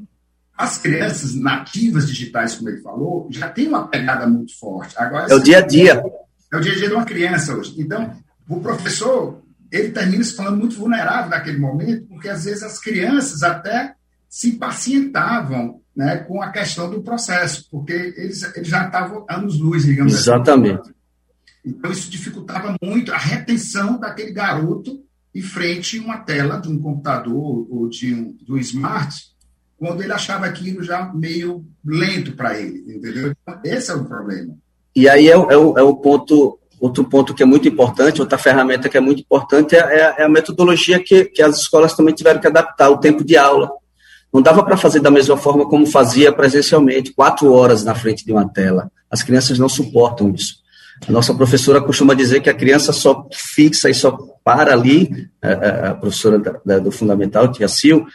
[0.56, 4.94] As crianças nativas digitais, como ele falou, já têm uma pegada muito forte.
[4.98, 6.04] Agora, é o dia a dia.
[6.54, 7.74] É o dia a dia de uma criança hoje.
[7.78, 8.14] Então,
[8.48, 13.42] o professor, ele termina se falando muito vulnerável naquele momento, porque às vezes as crianças
[13.42, 13.96] até
[14.28, 20.14] se impacientavam né, com a questão do processo, porque eles, eles já estavam anos-luz, digamos
[20.14, 20.80] Exatamente.
[20.80, 20.80] assim.
[20.80, 21.00] Exatamente.
[21.66, 25.04] Então, isso dificultava muito a retenção daquele garoto
[25.36, 29.14] em frente a uma tela de um computador ou de um, do smart,
[29.78, 33.34] quando ele achava aquilo já meio lento para ele, entendeu?
[33.44, 34.56] Então, esse é o problema.
[34.96, 38.38] E aí é, é, o, é o ponto, outro ponto que é muito importante, outra
[38.38, 42.16] ferramenta que é muito importante é, é, é a metodologia que, que as escolas também
[42.16, 43.70] tiveram que adaptar, o tempo de aula.
[44.32, 48.32] Não dava para fazer da mesma forma como fazia presencialmente, quatro horas na frente de
[48.32, 48.92] uma tela.
[49.10, 50.60] As crianças não suportam isso.
[51.08, 55.94] A nossa professora costuma dizer que a criança só fixa e só para ali, a,
[55.96, 58.06] professora da, da, do Fundamental, Tia Sil,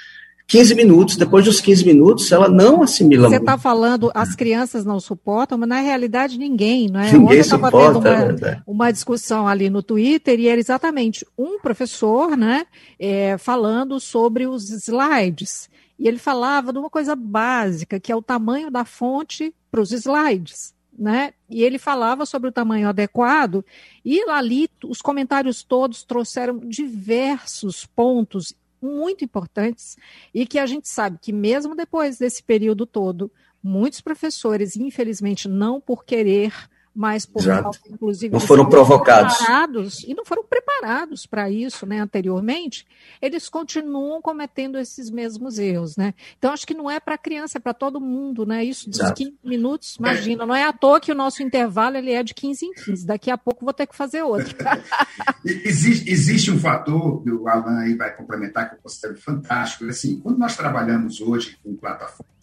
[0.46, 5.00] 15 minutos, depois dos 15 minutos, ela não assimila Você está falando, as crianças não
[5.00, 7.12] suportam, mas na realidade ninguém, não é?
[7.12, 8.08] Ninguém suporta, uma,
[8.48, 12.66] é uma discussão ali no Twitter e era exatamente um professor, né,
[12.98, 15.70] é, falando sobre os slides.
[16.04, 19.90] E ele falava de uma coisa básica, que é o tamanho da fonte para os
[19.90, 20.74] slides.
[20.96, 21.32] Né?
[21.48, 23.64] E ele falava sobre o tamanho adequado,
[24.04, 29.96] e ali os comentários todos trouxeram diversos pontos muito importantes
[30.32, 35.80] e que a gente sabe que mesmo depois desse período todo, muitos professores, infelizmente, não
[35.80, 36.52] por querer
[36.94, 42.86] mas por causa, inclusive, não foram provocados e não foram preparados para isso, né, anteriormente,
[43.20, 46.14] eles continuam cometendo esses mesmos erros, né?
[46.38, 48.64] Então acho que não é para criança, é para todo mundo, né?
[48.64, 49.14] Isso dos Exato.
[49.14, 52.66] 15 minutos, imagina, não é à toa que o nosso intervalo ele é de 15
[52.66, 53.06] em 15.
[53.06, 54.54] Daqui a pouco vou ter que fazer outro.
[55.44, 60.38] existe, existe um fator, o Alan aí vai complementar que eu considero fantástico, assim, quando
[60.38, 62.33] nós trabalhamos hoje com plataforma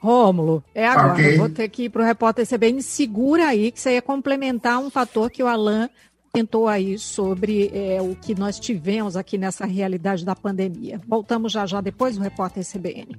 [0.00, 1.12] Rômulo, é agora.
[1.12, 1.36] Okay.
[1.36, 2.82] Vou ter que ir para o repórter CBN.
[2.82, 5.88] Segura aí que você ia complementar um fator que o Alan
[6.32, 11.00] tentou aí sobre é, o que nós tivemos aqui nessa realidade da pandemia.
[11.06, 13.18] Voltamos já já depois do repórter CBN.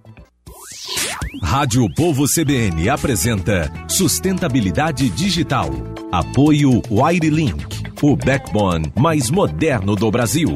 [1.44, 5.70] Rádio Povo CBN apresenta Sustentabilidade Digital.
[6.12, 7.66] Apoio Wirelink,
[8.02, 10.50] o backbone mais moderno do Brasil.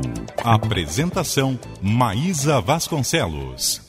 [0.44, 3.85] Apresentação Maísa Vasconcelos.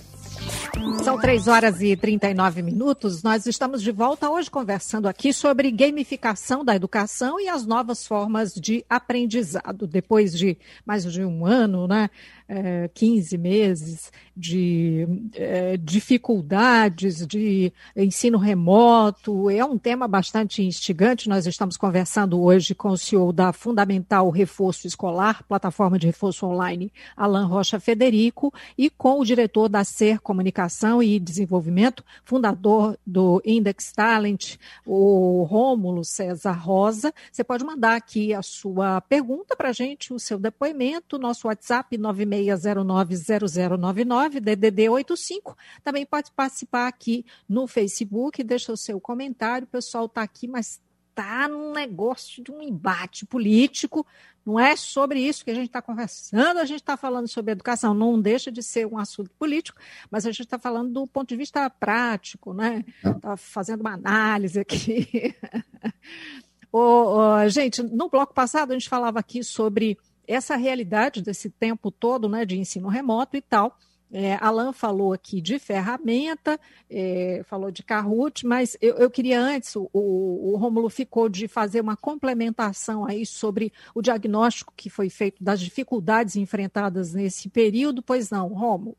[1.02, 3.22] São 3 horas e 39 minutos.
[3.22, 8.52] Nós estamos de volta hoje conversando aqui sobre gamificação da educação e as novas formas
[8.52, 9.86] de aprendizado.
[9.86, 12.10] Depois de mais de um ano, né,
[12.48, 19.50] é, 15 meses de é, dificuldades de ensino remoto.
[19.50, 21.28] É um tema bastante instigante.
[21.28, 26.92] Nós estamos conversando hoje com o CEO da Fundamental Reforço Escolar, plataforma de reforço online,
[27.16, 33.92] Alan Rocha Federico, e com o diretor da SER Comunicação e Desenvolvimento, fundador do Index
[33.92, 37.12] Talent, o Rômulo César Rosa.
[37.32, 41.96] Você pode mandar aqui a sua pergunta para a gente, o seu depoimento, nosso WhatsApp
[41.96, 45.56] 96 36090099, DDD 85.
[45.82, 49.64] Também pode participar aqui no Facebook, deixa o seu comentário.
[49.64, 50.80] O pessoal está aqui, mas
[51.16, 54.06] está num negócio de um embate político.
[54.44, 57.94] Não é sobre isso que a gente está conversando, a gente está falando sobre educação.
[57.94, 61.36] Não deixa de ser um assunto político, mas a gente está falando do ponto de
[61.36, 62.84] vista prático, né?
[63.04, 65.34] Está fazendo uma análise aqui.
[66.70, 71.90] oh, oh, gente, no bloco passado a gente falava aqui sobre essa realidade desse tempo
[71.90, 73.78] todo né, de ensino remoto e tal.
[74.10, 79.74] É, Alan falou aqui de ferramenta, é, falou de Kahoot, mas eu, eu queria antes,
[79.74, 85.42] o, o Rômulo ficou de fazer uma complementação aí sobre o diagnóstico que foi feito
[85.42, 88.96] das dificuldades enfrentadas nesse período, pois não, Rômulo?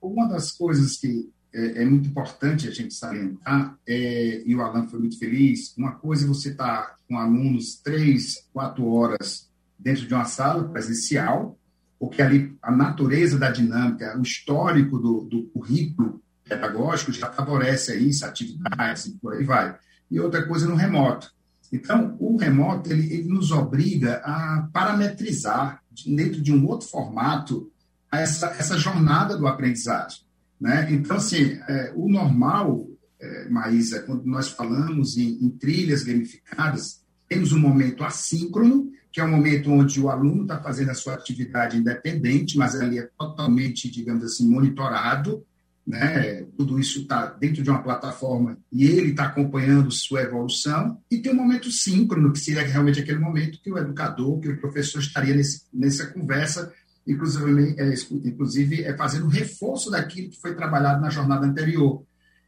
[0.00, 4.88] Uma das coisas que é, é muito importante a gente salientar, é, e o Alan
[4.88, 9.51] foi muito feliz, uma coisa é você estar tá com alunos três, quatro horas
[9.82, 11.58] dentro de uma sala presencial,
[11.98, 18.24] porque ali a natureza da dinâmica, o histórico do, do currículo pedagógico já favorece isso,
[18.24, 19.76] atividades e por aí vai.
[20.10, 21.30] E outra coisa no remoto.
[21.72, 27.72] Então, o remoto ele, ele nos obriga a parametrizar dentro de um outro formato
[28.12, 30.20] essa, essa jornada do aprendizagem.
[30.60, 30.88] Né?
[30.92, 32.86] Então, assim, é, o normal,
[33.18, 39.24] é, Maísa, quando nós falamos em, em trilhas gamificadas, temos um momento assíncrono que é
[39.24, 43.90] o momento onde o aluno está fazendo a sua atividade independente, mas ali é totalmente,
[43.90, 45.44] digamos assim, monitorado,
[45.86, 46.44] né?
[46.56, 50.98] Tudo isso está dentro de uma plataforma e ele está acompanhando sua evolução.
[51.10, 54.60] E tem um momento síncrono, que seria realmente aquele momento que o educador, que o
[54.60, 56.72] professor estaria nesse, nessa conversa,
[57.06, 57.94] inclusive, é,
[58.24, 62.02] inclusive é fazendo reforço daquilo que foi trabalhado na jornada anterior.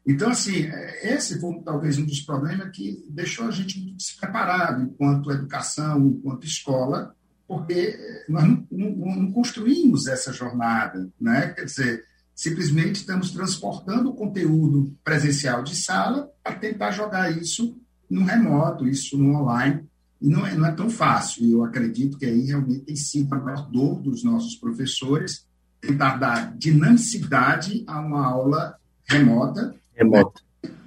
[0.05, 0.69] Então, assim,
[1.01, 6.45] esse foi talvez um dos problemas que deixou a gente muito despreparado enquanto educação, enquanto
[6.45, 7.15] escola,
[7.47, 7.97] porque
[8.29, 11.49] nós não, não, não construímos essa jornada, né?
[11.49, 12.03] Quer dizer,
[12.35, 17.75] simplesmente estamos transportando o conteúdo presencial de sala para tentar jogar isso
[18.09, 19.83] no remoto, isso no online,
[20.21, 21.43] e não é, não é tão fácil.
[21.43, 25.47] E eu acredito que aí realmente tem sido a maior dor dos nossos professores
[25.81, 28.75] tentar dar dinamicidade a uma aula
[29.07, 30.41] remota remoto.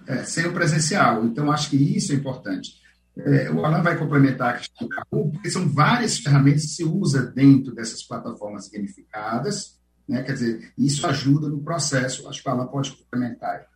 [0.07, 1.25] É, sem o presencial.
[1.25, 2.79] Então, acho que isso é importante.
[3.17, 6.85] É, o Alan vai complementar a questão do Kahoot, porque são várias ferramentas que se
[6.85, 9.77] usa dentro dessas plataformas gamificadas,
[10.09, 10.23] né?
[10.23, 12.29] quer dizer, isso ajuda no processo.
[12.29, 13.67] Acho que o Alan pode complementar.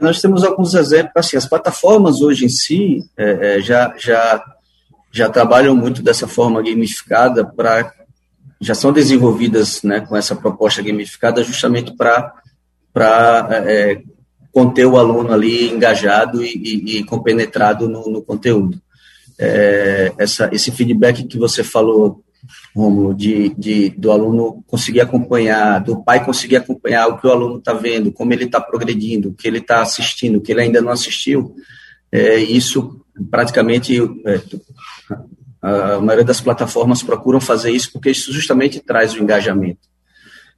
[0.00, 4.44] Nós temos alguns exemplos, assim, as plataformas hoje em si é, é já, já,
[5.10, 7.92] já trabalham muito dessa forma gamificada para
[8.60, 12.32] já são desenvolvidas né, com essa proposta gamificada justamente para
[12.94, 14.02] é, é,
[14.52, 18.80] conter o aluno ali engajado e, e, e compenetrado no, no conteúdo.
[19.38, 22.22] É, essa, esse feedback que você falou,
[22.76, 27.58] Romulo, de, de, do aluno conseguir acompanhar, do pai conseguir acompanhar o que o aluno
[27.58, 30.80] está vendo, como ele está progredindo, o que ele está assistindo, o que ele ainda
[30.80, 31.54] não assistiu,
[32.10, 33.00] é, isso
[33.30, 34.40] praticamente é,
[35.62, 39.91] a maioria das plataformas procuram fazer isso porque isso justamente traz o engajamento.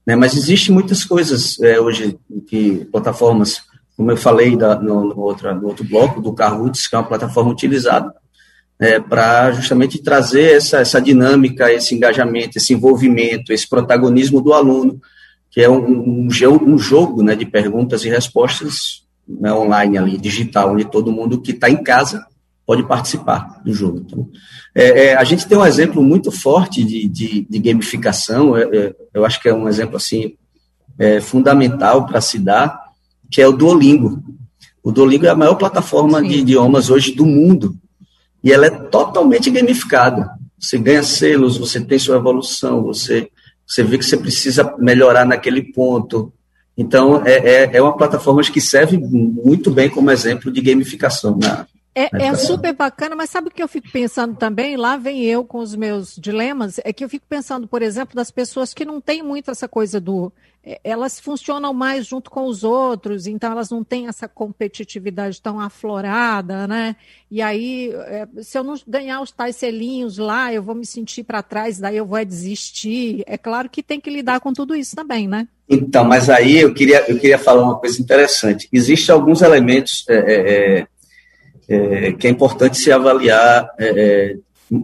[0.07, 0.15] Né?
[0.17, 3.63] Mas existe muitas coisas é, hoje que plataformas,
[3.97, 7.09] como eu falei da, no, no, outro, no outro bloco, do Kahoot, que é uma
[7.09, 8.13] plataforma utilizada
[8.79, 15.01] é, para justamente trazer essa, essa dinâmica, esse engajamento, esse envolvimento, esse protagonismo do aluno,
[15.51, 16.31] que é um, um,
[16.67, 21.53] um jogo né, de perguntas e respostas né, online ali, digital, onde todo mundo que
[21.53, 22.27] está em casa
[22.67, 24.03] pode participar do jogo.
[24.05, 24.29] Então,
[24.75, 28.95] é, é, a gente tem um exemplo muito forte de, de, de gamificação, é, é
[29.13, 30.35] eu acho que é um exemplo assim
[30.99, 32.79] é, fundamental para se dar,
[33.31, 34.23] que é o Duolingo.
[34.83, 36.29] O Duolingo é a maior plataforma Sim.
[36.29, 37.77] de idiomas hoje do mundo
[38.43, 40.31] e ela é totalmente gamificada.
[40.59, 43.29] Você ganha selos, você tem sua evolução, você,
[43.67, 46.33] você vê que você precisa melhorar naquele ponto.
[46.77, 51.67] Então, é, é, é uma plataforma que serve muito bem como exemplo de gamificação na,
[51.95, 54.77] é, é, super bacana, mas sabe o que eu fico pensando também?
[54.77, 56.81] Lá vem eu com os meus dilemas.
[56.83, 60.01] É que eu fico pensando, por exemplo, das pessoas que não têm muito essa coisa
[60.01, 60.33] do.
[60.65, 65.61] É, elas funcionam mais junto com os outros, então elas não têm essa competitividade tão
[65.61, 66.97] aflorada, né?
[67.31, 71.23] E aí, é, se eu não ganhar os tais selinhos lá, eu vou me sentir
[71.23, 73.23] para trás, daí eu vou desistir.
[73.27, 75.47] É claro que tem que lidar com tudo isso também, né?
[75.69, 78.69] Então, mas aí eu queria, eu queria falar uma coisa interessante.
[78.73, 80.05] Existem alguns elementos.
[80.09, 80.17] É,
[80.81, 80.87] é,
[81.69, 83.69] é que é importante se avaliar.
[83.79, 84.37] É, é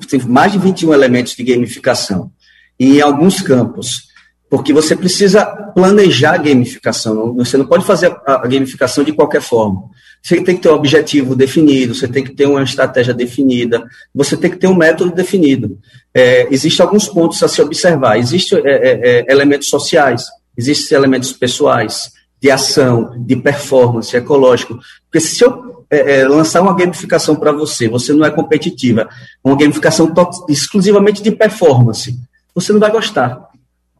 [0.08, 2.30] tem mais de 21 elementos de gamificação,
[2.78, 4.10] em alguns campos,
[4.48, 9.40] porque você precisa planejar a gamificação, você não pode fazer a, a gamificação de qualquer
[9.40, 9.82] forma.
[10.22, 13.82] Você tem que ter um objetivo definido, você tem que ter uma estratégia definida,
[14.14, 15.78] você tem que ter um método definido.
[16.12, 18.18] É, Existem alguns pontos a se observar.
[18.18, 24.78] Existem é, é, é, elementos sociais, existem elementos pessoais, de ação, de performance ecológico.
[25.04, 29.08] Porque se eu é, é, lançar uma gamificação para você, você não é competitiva,
[29.42, 30.12] uma gamificação
[30.48, 32.16] exclusivamente de performance,
[32.54, 33.48] você não vai gostar,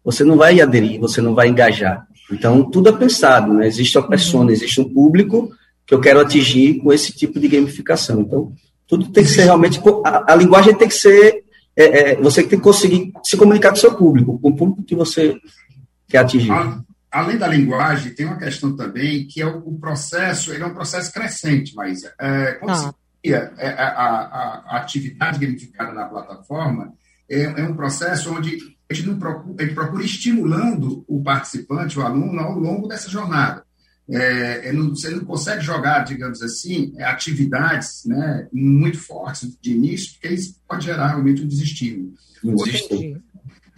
[0.05, 2.07] você não vai aderir, você não vai engajar.
[2.31, 3.67] Então, tudo é pensado, né?
[3.67, 5.51] Existe uma persona, existe um público
[5.85, 8.21] que eu quero atingir com esse tipo de gamificação.
[8.21, 8.53] Então,
[8.87, 9.81] tudo tem que ser realmente.
[10.05, 11.45] A, a linguagem tem que ser.
[11.77, 14.85] É, é, você tem que conseguir se comunicar com o seu público, com o público
[14.85, 15.37] que você
[16.09, 16.53] quer atingir.
[16.53, 20.67] Ah, além da linguagem, tem uma questão também que é o, o processo, ele é
[20.67, 22.95] um processo crescente, mas é, quando ah.
[23.25, 26.93] é, a, a, a, atividade gamificada na plataforma,
[27.29, 31.99] é, é, um processo onde a gente, não procura, a gente procura estimulando o participante,
[31.99, 33.65] o aluno, ao longo dessa jornada.
[34.09, 40.13] É, é não, você não consegue jogar, digamos assim, atividades né, muito fortes de início,
[40.13, 42.15] porque isso pode gerar realmente um desestímulo.
[42.43, 43.21] Entendi.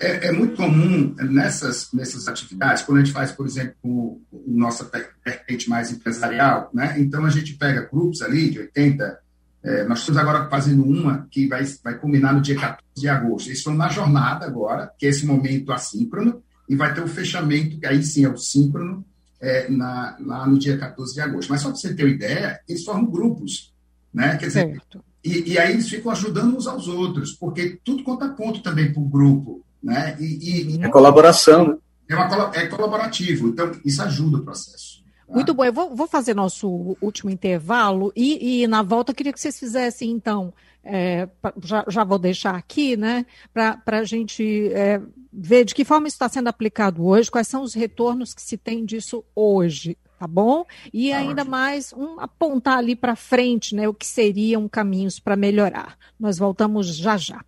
[0.02, 4.44] É, é, muito comum nessas, nessas atividades, quando a gente faz, por exemplo, o, o
[4.48, 4.90] nossa
[5.24, 6.96] vertente mais empresarial, né?
[6.98, 9.20] então a gente pega grupos ali de 80,
[9.62, 13.46] é, nós estamos agora fazendo uma que vai, vai culminar no dia 14 de agosto.
[13.46, 17.78] Eles estão na jornada agora, que é esse momento assíncrono, e vai ter o fechamento,
[17.78, 19.04] que aí sim é o síncrono,
[19.40, 21.48] é, na, lá no dia 14 de agosto.
[21.48, 23.72] Mas só para você ter uma ideia, eles formam grupos,
[24.12, 24.36] né?
[24.36, 24.82] Quer dizer,
[25.22, 29.00] e, e, aí eles ficam ajudando uns aos outros, porque tudo conta ponto também para
[29.00, 29.64] o grupo.
[29.82, 30.16] Né?
[30.20, 31.68] E, e, é colaboração.
[31.68, 31.76] Né?
[32.08, 35.02] É, uma, é colaborativo, então isso ajuda o processo.
[35.26, 35.34] Tá?
[35.34, 39.32] Muito bom, eu vou, vou, fazer nosso último intervalo e, e, na volta eu queria
[39.32, 40.52] que vocês fizessem, então,
[40.84, 41.28] é,
[41.62, 45.00] já, já, vou deixar aqui, né, para a gente é,
[45.32, 48.58] ver de que forma isso está sendo aplicado hoje, quais são os retornos que se
[48.58, 50.64] tem disso hoje, tá bom?
[50.92, 51.50] E tá ainda ótimo.
[51.50, 55.96] mais um apontar ali para frente, né, o que seriam caminhos para melhorar.
[56.20, 57.42] Nós voltamos já já.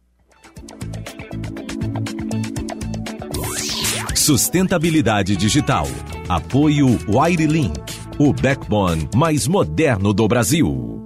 [4.24, 5.86] Sustentabilidade digital.
[6.26, 7.78] Apoio Wirelink,
[8.18, 11.03] o backbone mais moderno do Brasil.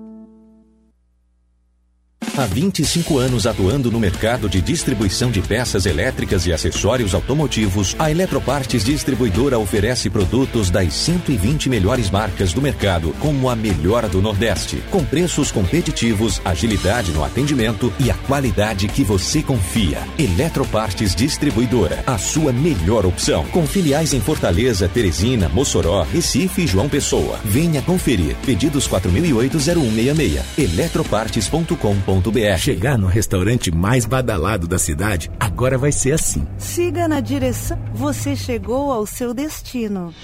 [2.38, 8.12] Há 25 anos atuando no mercado de distribuição de peças elétricas e acessórios automotivos, a
[8.12, 14.80] Eletropartes Distribuidora oferece produtos das 120 melhores marcas do mercado, como a melhor do Nordeste,
[14.88, 19.98] com preços competitivos, agilidade no atendimento e a qualidade que você confia.
[20.16, 26.88] Eletropartes Distribuidora, a sua melhor opção, com filiais em Fortaleza, Teresina, Mossoró, Recife e João
[26.88, 27.40] Pessoa.
[27.44, 28.36] Venha conferir.
[28.46, 30.40] Pedidos 4008-0166.
[30.56, 32.27] Eletropartes.com.br
[32.58, 36.46] Chegar no restaurante mais badalado da cidade agora vai ser assim.
[36.58, 37.78] Siga na direção.
[37.94, 40.14] Você chegou ao seu destino.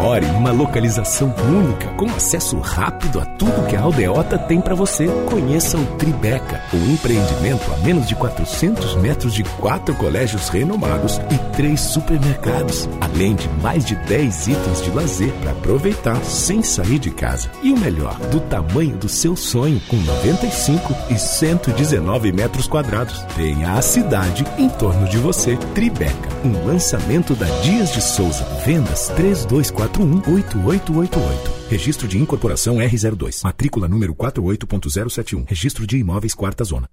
[0.00, 4.74] More em uma localização única, com acesso rápido a tudo que a Aldeota tem para
[4.74, 5.06] você.
[5.30, 11.56] Conheça o Tribeca, o empreendimento a menos de 400 metros de quatro colégios renomados e
[11.56, 17.10] três supermercados, além de mais de 10 itens de lazer para aproveitar sem sair de
[17.10, 17.50] casa.
[17.62, 21.18] E o melhor, do tamanho do seu sonho, com 95 e
[21.52, 23.20] 119 metros quadrados.
[23.36, 25.56] Tenha a cidade em torno de você.
[25.74, 28.44] Tribeca, um lançamento da Dias de Souza.
[28.64, 31.52] Vendas 3241 8888.
[31.68, 33.44] Registro de incorporação R02.
[33.44, 35.44] Matrícula número 48.071.
[35.46, 36.88] Registro de imóveis quarta zona.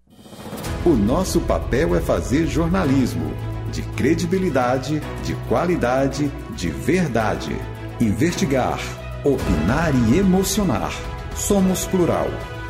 [0.86, 3.32] O nosso papel é fazer jornalismo
[3.72, 7.56] de credibilidade, de qualidade, de verdade.
[8.02, 8.80] Investigar,
[9.24, 10.92] opinar e emocionar.
[11.36, 12.28] Somos plural.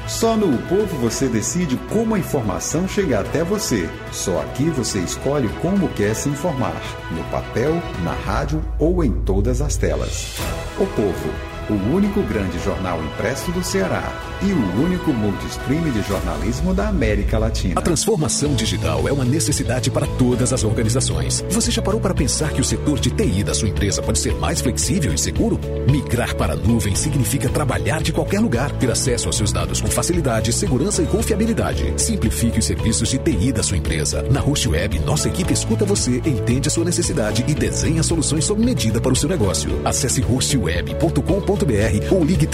[0.09, 3.87] Só no O Povo você decide como a informação chega até você.
[4.11, 6.75] Só aqui você escolhe como quer se informar:
[7.11, 10.35] no papel, na rádio ou em todas as telas.
[10.79, 16.73] O Povo o único grande jornal impresso do Ceará e o único multistream de jornalismo
[16.73, 17.73] da América Latina.
[17.77, 21.43] A transformação digital é uma necessidade para todas as organizações.
[21.49, 24.35] Você já parou para pensar que o setor de TI da sua empresa pode ser
[24.35, 25.59] mais flexível e seguro?
[25.89, 29.87] Migrar para a nuvem significa trabalhar de qualquer lugar, ter acesso aos seus dados com
[29.87, 31.93] facilidade, segurança e confiabilidade.
[31.97, 34.21] Simplifique os serviços de TI da sua empresa.
[34.31, 38.63] Na Host Web, nossa equipe escuta você, entende a sua necessidade e desenha soluções sob
[38.63, 39.81] medida para o seu negócio.
[39.83, 42.47] Acesse hostweb.com.br ou ligue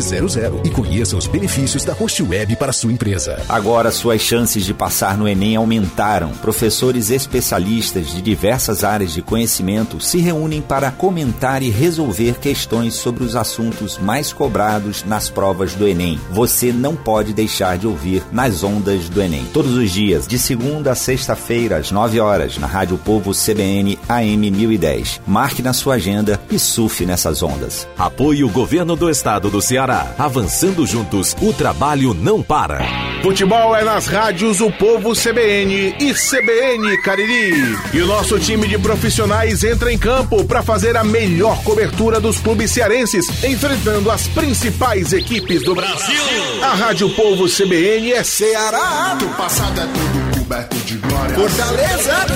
[0.00, 3.42] 34865700 e conheça os benefícios da Host Web para sua empresa.
[3.48, 6.30] Agora suas chances de passar no Enem aumentaram.
[6.30, 13.24] Professores especialistas de diversas áreas de conhecimento se reúnem para comentar e resolver questões sobre
[13.24, 16.20] os assuntos mais cobrados nas provas do Enem.
[16.30, 19.46] Você não pode deixar de ouvir nas ondas do Enem.
[19.52, 24.50] Todos os dias, de segunda a sexta-feira, às 9 horas, na Rádio Povo CBN AM
[24.50, 25.20] 1010.
[25.26, 27.88] Marque na sua agenda e surfe nessa nessas ondas.
[27.98, 29.89] Apoie o governo do estado do Ceará.
[30.18, 32.80] Avançando juntos, o trabalho não para.
[33.22, 37.76] Futebol é nas rádios O Povo CBN e CBN Cariri.
[37.92, 42.38] E o nosso time de profissionais entra em campo para fazer a melhor cobertura dos
[42.38, 46.22] clubes cearenses, enfrentando as principais equipes do Brasil.
[46.62, 49.16] A Rádio Povo CBN é Ceará.
[49.18, 51.34] Do passado é tudo coberto de glória.
[51.34, 52.26] Fortaleza.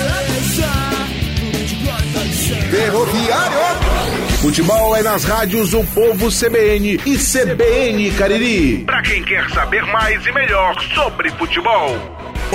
[2.69, 4.04] Ferroviário.
[4.45, 8.83] Futebol é nas rádios O Povo CBN e CBN Cariri.
[8.85, 11.97] Para quem quer saber mais e melhor sobre futebol.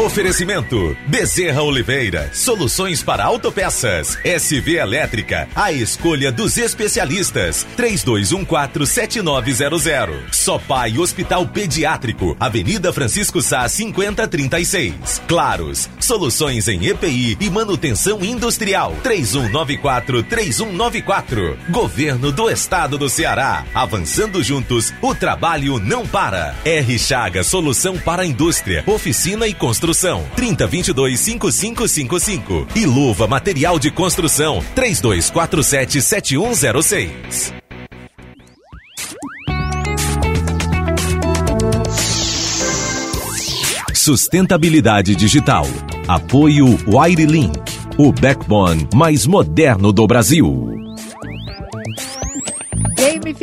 [0.04, 4.16] Oferecimento: Bezerra Oliveira, soluções para autopeças.
[4.24, 7.66] SV Elétrica, a escolha dos especialistas.
[7.76, 10.32] 32147900.
[10.32, 15.20] Sopai Hospital Pediátrico, Avenida Francisco Sá 5036.
[15.28, 18.96] Claros, soluções em EPI e manutenção industrial.
[19.04, 21.58] 31943194.
[21.68, 23.66] Governo do Estado do Ceará.
[23.74, 26.54] Avançando juntos, o trabalho não para.
[26.64, 33.76] R Chaga, solução para a indústria, oficina e construção Construção 3022 5555 e Luva Material
[33.76, 37.52] de Construção 3247 7106.
[43.92, 45.66] Sustentabilidade digital.
[46.06, 47.58] Apoio Wirelink,
[47.98, 50.79] o backbone mais moderno do Brasil.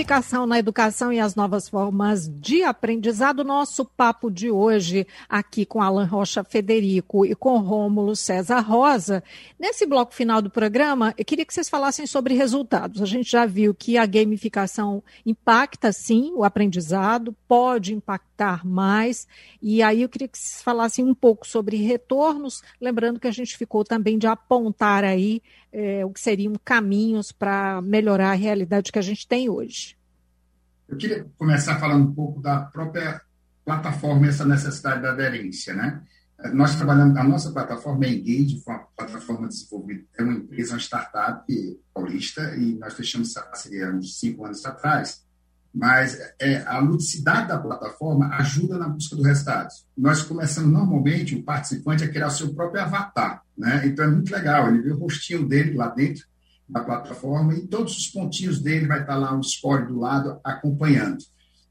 [0.08, 3.43] Gamificação na educação e as novas formas de aprendizado.
[3.43, 9.22] Nosso papo de hoje aqui com Alan Rocha Federico e com Rômulo César Rosa.
[9.60, 13.01] Nesse bloco final do programa, eu queria que vocês falassem sobre resultados.
[13.01, 19.28] A gente já viu que a gamificação impacta sim o aprendizado, pode impactar mais.
[19.62, 23.58] E aí eu queria que vocês falassem um pouco sobre retornos, lembrando que a gente
[23.58, 28.99] ficou também de apontar aí é, o que seriam caminhos para melhorar a realidade que
[28.99, 29.97] a gente tem hoje.
[30.88, 33.22] Eu queria começar falando um pouco da própria
[33.66, 36.02] plataforma e essa necessidade da aderência, né?
[36.54, 40.80] Nós trabalhamos, a nossa plataforma é Engage, foi uma plataforma desenvolvida, é uma empresa, uma
[40.80, 45.26] startup paulista, e nós fechamos essa parceria uns cinco anos atrás,
[45.74, 49.86] mas é, a ludicidade da plataforma ajuda na busca dos resultados.
[49.98, 53.82] Nós começamos, normalmente, o participante a criar o seu próprio avatar, né?
[53.86, 56.24] Então é muito legal, ele vê o rostinho dele lá dentro
[56.68, 61.24] da plataforma e todos os pontinhos dele vai estar lá um score do lado acompanhando,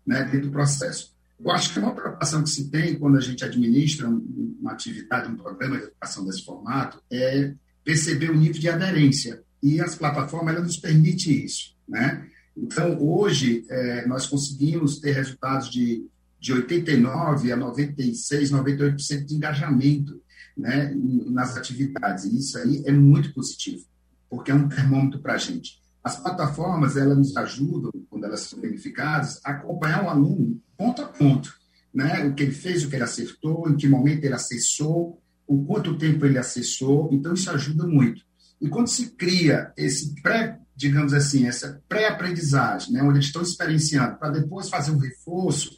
[0.06, 1.14] né, dentro do processo.
[1.38, 5.36] Eu acho que uma preocupação que se tem quando a gente administra uma atividade, um
[5.36, 7.52] programa de educação desse formato, é
[7.84, 9.42] perceber o nível de aderência.
[9.62, 12.26] E as plataformas, elas nos permitem isso, né?
[12.56, 16.06] Então, hoje, é, nós conseguimos ter resultados de,
[16.40, 20.22] de 89% a 96%, 98% de engajamento
[20.56, 20.94] né,
[21.26, 22.24] nas atividades.
[22.24, 23.84] E isso aí é muito positivo,
[24.28, 25.80] porque é um termômetro para a gente.
[26.02, 31.06] As plataformas, elas nos ajudam, quando elas são verificadas, a acompanhar o aluno ponto a
[31.06, 31.52] ponto.
[31.92, 32.24] Né?
[32.26, 35.98] O que ele fez, o que ele acertou, em que momento ele acessou, o quanto
[35.98, 37.08] tempo ele acessou.
[37.12, 38.22] Então, isso ajuda muito.
[38.60, 44.16] E quando se cria esse pré, digamos assim, essa pré-aprendizagem, né, onde eles estão experienciando,
[44.18, 45.76] para depois fazer um reforço,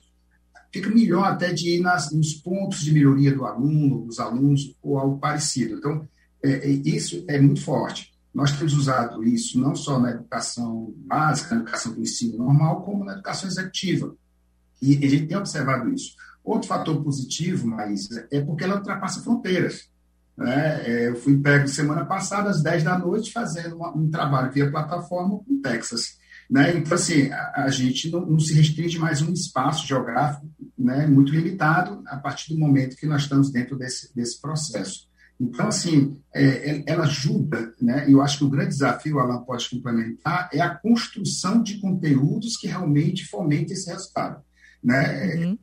[0.73, 4.99] fica melhor até de ir nas, nos pontos de melhoria do aluno, dos alunos, ou
[4.99, 5.77] algo parecido.
[5.77, 6.07] Então,
[6.43, 8.13] é, é, isso é muito forte.
[8.39, 13.05] Nós temos usado isso não só na educação básica, na educação do ensino normal, como
[13.05, 14.15] na educação executiva.
[14.81, 16.15] E a gente tem observado isso.
[16.45, 19.91] Outro fator positivo, mas é porque ela ultrapassa fronteiras.
[20.37, 20.83] Né?
[20.87, 25.41] É, eu fui pego semana passada, às 10 da noite, fazendo um trabalho via plataforma
[25.41, 26.17] com Texas.
[26.49, 26.77] Né?
[26.77, 32.05] Então, assim, a, gente não, não, se restringe mais um espaço geográfico né, muito limitado
[32.07, 35.08] a partir do momento que nós estamos dentro desse, desse processo.
[35.41, 38.07] Então, assim, é, ela ajuda, né?
[38.09, 42.67] Eu acho que o grande desafio, Alan pode complementar, é a construção de conteúdos que
[42.67, 44.43] realmente fomentem esse resultado,
[44.83, 45.37] né?
[45.37, 45.59] Uhum.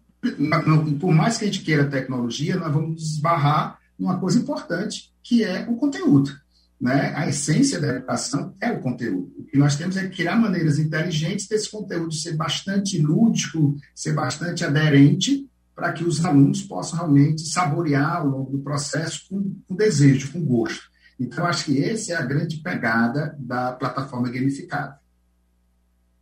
[0.98, 5.68] Por mais que a gente queira tecnologia, nós vamos esbarrar numa coisa importante, que é
[5.70, 6.32] o conteúdo.
[6.80, 7.14] Né?
[7.16, 9.32] A essência da educação é o conteúdo.
[9.38, 14.66] O que nós temos é criar maneiras inteligentes desse conteúdo ser bastante lúdico, ser bastante
[14.66, 20.32] aderente, para que os alunos possam realmente saborear ao longo do processo com, com desejo,
[20.32, 20.84] com gosto.
[21.20, 24.98] Então, acho que essa é a grande pegada da plataforma gamificada.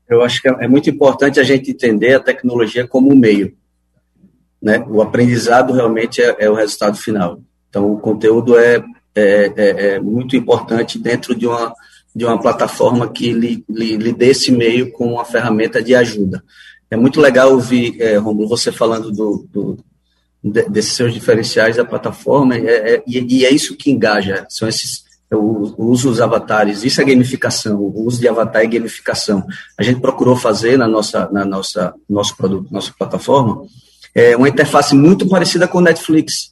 [0.09, 3.55] Eu acho que é muito importante a gente entender a tecnologia como um meio.
[4.61, 4.79] Né?
[4.87, 7.41] O aprendizado realmente é, é o resultado final.
[7.69, 8.83] Então, o conteúdo é,
[9.15, 11.73] é, é, é, muito importante dentro de uma,
[12.15, 16.43] de uma plataforma que lhe, lhe, lhe dê esse meio como uma ferramenta de ajuda.
[16.93, 19.79] É muito legal ouvir, é, Romulo, você falando do, do,
[20.69, 25.35] desses seus diferenciais da plataforma, é, é, e é isso que engaja, são esses é
[25.35, 29.43] o, o, uso dos avatares, isso é gamificação, o uso de avatar é gamificação.
[29.75, 33.65] A gente procurou fazer na nossa, na nossa nosso produto, nossa plataforma,
[34.13, 36.51] é uma interface muito parecida com o Netflix,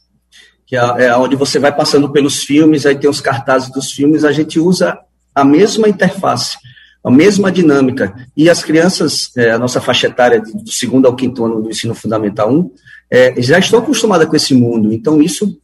[0.65, 4.23] que é, é onde você vai passando pelos filmes, aí tem os cartazes dos filmes,
[4.23, 4.97] a gente usa
[5.35, 6.57] a mesma interface,
[7.03, 8.13] a mesma dinâmica.
[8.35, 11.95] E as crianças, é, a nossa faixa etária do segundo ao quinto ano do ensino
[11.95, 12.71] fundamental 1,
[13.09, 15.59] é, já estão acostumadas com esse mundo, então isso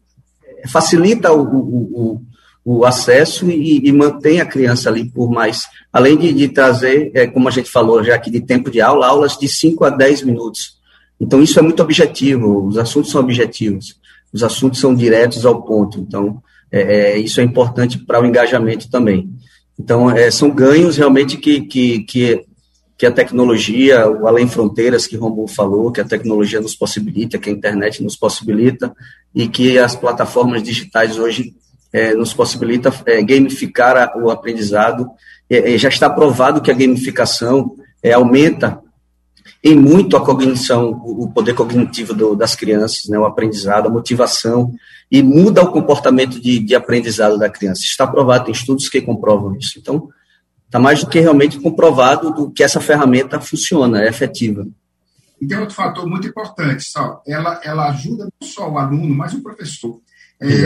[0.68, 2.22] facilita o, o,
[2.66, 7.12] o, o acesso e, e, mantém a criança ali por mais, além de, de trazer,
[7.14, 9.90] é, como a gente falou já aqui, de tempo de aula, aulas de 5 a
[9.90, 10.78] 10 minutos.
[11.20, 13.96] Então, isso é muito objetivo, os assuntos são objetivos
[14.32, 16.00] os assuntos são diretos ao ponto.
[16.00, 19.30] Então, é, é, isso é importante para o engajamento também.
[19.80, 22.45] Então, é, são ganhos realmente que, que, que,
[22.97, 27.49] que, a tecnologia, o Além Fronteiras, que Romulo falou, que a tecnologia nos possibilita, que
[27.49, 28.93] a internet nos possibilita,
[29.36, 31.53] e que as plataformas digitais hoje
[31.93, 35.09] é, nos possibilita é, gamificar a, o aprendizado.
[35.49, 37.75] É, já está provado que a gamificação
[38.13, 38.82] aumenta
[39.76, 44.74] muito a cognição, o poder cognitivo do, das crianças, né, o aprendizado, a motivação,
[45.09, 47.82] e muda o comportamento de, de aprendizado da criança.
[47.84, 49.80] Está provado, tem estudos que comprovam isso.
[49.80, 50.09] Então,
[50.65, 54.68] está mais do que realmente comprovado do que essa ferramenta funciona, é efetiva.
[55.39, 59.34] E tem outro fator muito importante, só, ela, ela ajuda não só o aluno, mas
[59.34, 59.99] o professor.
[60.41, 60.65] É,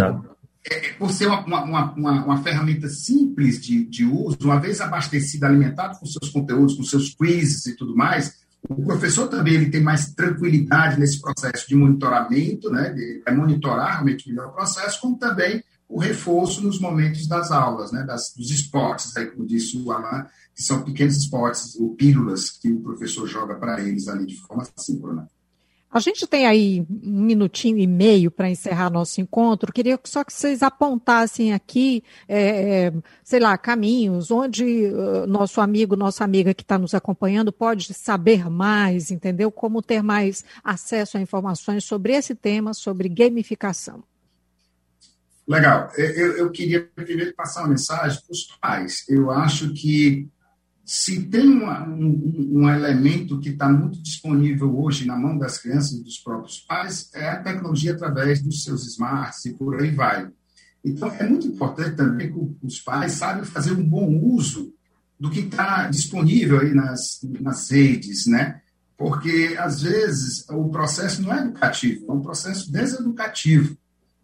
[0.70, 5.47] é, por ser uma, uma, uma, uma, ferramenta simples de, de uso, uma vez abastecida,
[5.47, 9.82] alimentada com seus conteúdos, com seus quizzes e tudo mais, o professor também ele tem
[9.82, 15.64] mais tranquilidade nesse processo de monitoramento, né, de monitorar realmente melhor o processo, como também
[15.89, 20.26] o reforço nos momentos das aulas, né, das, dos esportes, aí, como disse o Alain,
[20.55, 24.66] que são pequenos esportes, ou pílulas que o professor joga para eles ali de forma
[24.78, 25.28] síncrona.
[25.92, 29.74] A gente tem aí um minutinho e meio para encerrar nosso encontro.
[29.74, 35.98] Queria só que vocês apontassem aqui, é, é sei lá, caminhos onde uh, nosso amigo,
[35.98, 39.52] nossa amiga que está nos acompanhando pode saber mais, entendeu?
[39.52, 44.02] Como ter mais acesso a informações sobre esse tema, sobre gamificação.
[45.46, 45.92] Legal.
[45.98, 49.04] Eu, eu queria primeiro passar uma mensagem para os pais.
[49.10, 50.30] Eu acho que
[50.94, 55.94] se tem uma, um, um, elemento que está muito disponível hoje na mão das crianças
[55.94, 60.30] e dos próprios pais, é a tecnologia através dos seus smarts e por aí vai.
[60.84, 64.74] Então, é muito importante também que os pais saibam fazer um bom uso
[65.18, 68.60] do que está disponível aí nas, nas redes, né?
[68.98, 73.78] Porque, às vezes, o processo não é educativo, é um processo deseducativo.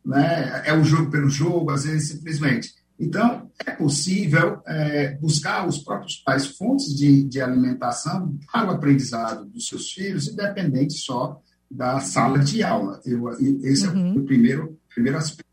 [0.06, 0.64] Né?
[0.66, 2.74] É o jogo pelo jogo, às vezes, simplesmente.
[3.00, 9.46] Então, é possível é, buscar os próprios pais fontes de, de alimentação para o aprendizado
[9.46, 11.40] dos seus filhos, independente só
[11.70, 13.00] da sala de aula.
[13.06, 13.30] Eu,
[13.64, 14.16] esse uhum.
[14.16, 15.46] é o primeiro, primeiro aspecto.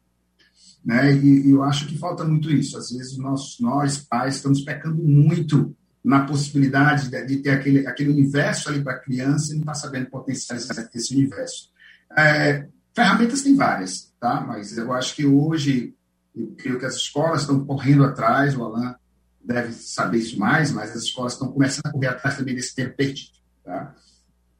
[0.84, 1.14] Né?
[1.16, 2.78] E, e, eu acho que falta muito isso.
[2.78, 5.74] Às vezes nós, nós pais, estamos pecando muito
[6.04, 9.74] na possibilidade de, de ter aquele, aquele universo ali para a criança e não está
[9.74, 11.70] sabendo potencializar esse universo.
[12.16, 14.40] É, ferramentas tem várias, tá?
[14.46, 15.94] mas eu acho que hoje,
[16.36, 18.94] eu creio que as escolas estão correndo atrás, o Alan
[19.42, 22.96] deve saber isso mais, mas as escolas estão começando a correr atrás também desse tempo
[22.96, 23.30] perdido.
[23.62, 23.94] Tá?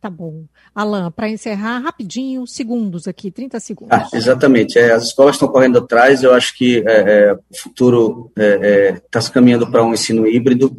[0.01, 0.45] Tá bom.
[0.75, 3.97] Alan, para encerrar, rapidinho, segundos aqui, 30 segundos.
[3.99, 4.79] Ah, exatamente.
[4.79, 9.03] É, as escolas estão correndo atrás, eu acho que é, é, o futuro está é,
[9.15, 10.77] é se caminhando para um ensino híbrido,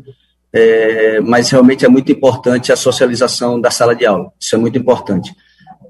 [0.53, 4.77] é, mas realmente é muito importante a socialização da sala de aula, isso é muito
[4.77, 5.35] importante.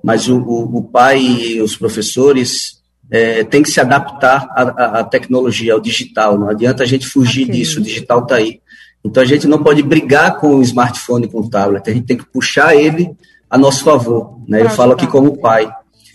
[0.01, 5.03] Mas o, o, o pai e os professores é, têm que se adaptar à, à,
[5.03, 7.55] tecnologia, ao digital, não adianta a gente fugir okay.
[7.55, 8.59] disso, o digital está aí.
[9.03, 12.17] Então a gente não pode brigar com o smartphone, com o tablet, a gente tem
[12.17, 13.15] que puxar ele
[13.49, 14.39] a nosso favor.
[14.47, 14.63] Né?
[14.63, 15.71] Eu falo aqui como pai,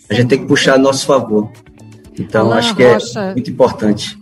[0.09, 1.51] a gente tem que puxar a nosso favor.
[2.19, 4.17] Então Alan acho que é Rocha, é muito importante.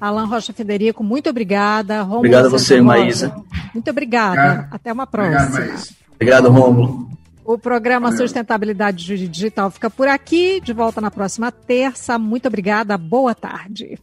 [0.00, 2.00] Alan Rocha Federico, muito obrigada.
[2.02, 3.34] Romulo Obrigado a você, Maísa.
[3.72, 4.32] Muito obrigada.
[4.32, 4.68] Obrigado.
[4.70, 5.46] Até uma próxima.
[5.46, 7.13] Obrigado, Obrigado Romulo.
[7.44, 8.10] O programa.
[8.12, 10.60] Sustentabilidade Digital fica por aqui.
[10.60, 12.18] De volta na próxima terça.
[12.18, 12.96] Muito obrigada.
[12.96, 13.98] Boa tarde.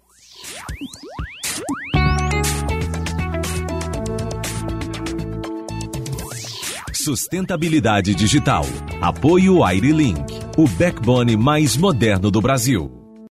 [6.93, 8.63] Sustentabilidade digital.
[9.01, 10.21] Apoio Airlink,
[10.55, 13.00] o backbone mais moderno do Brasil.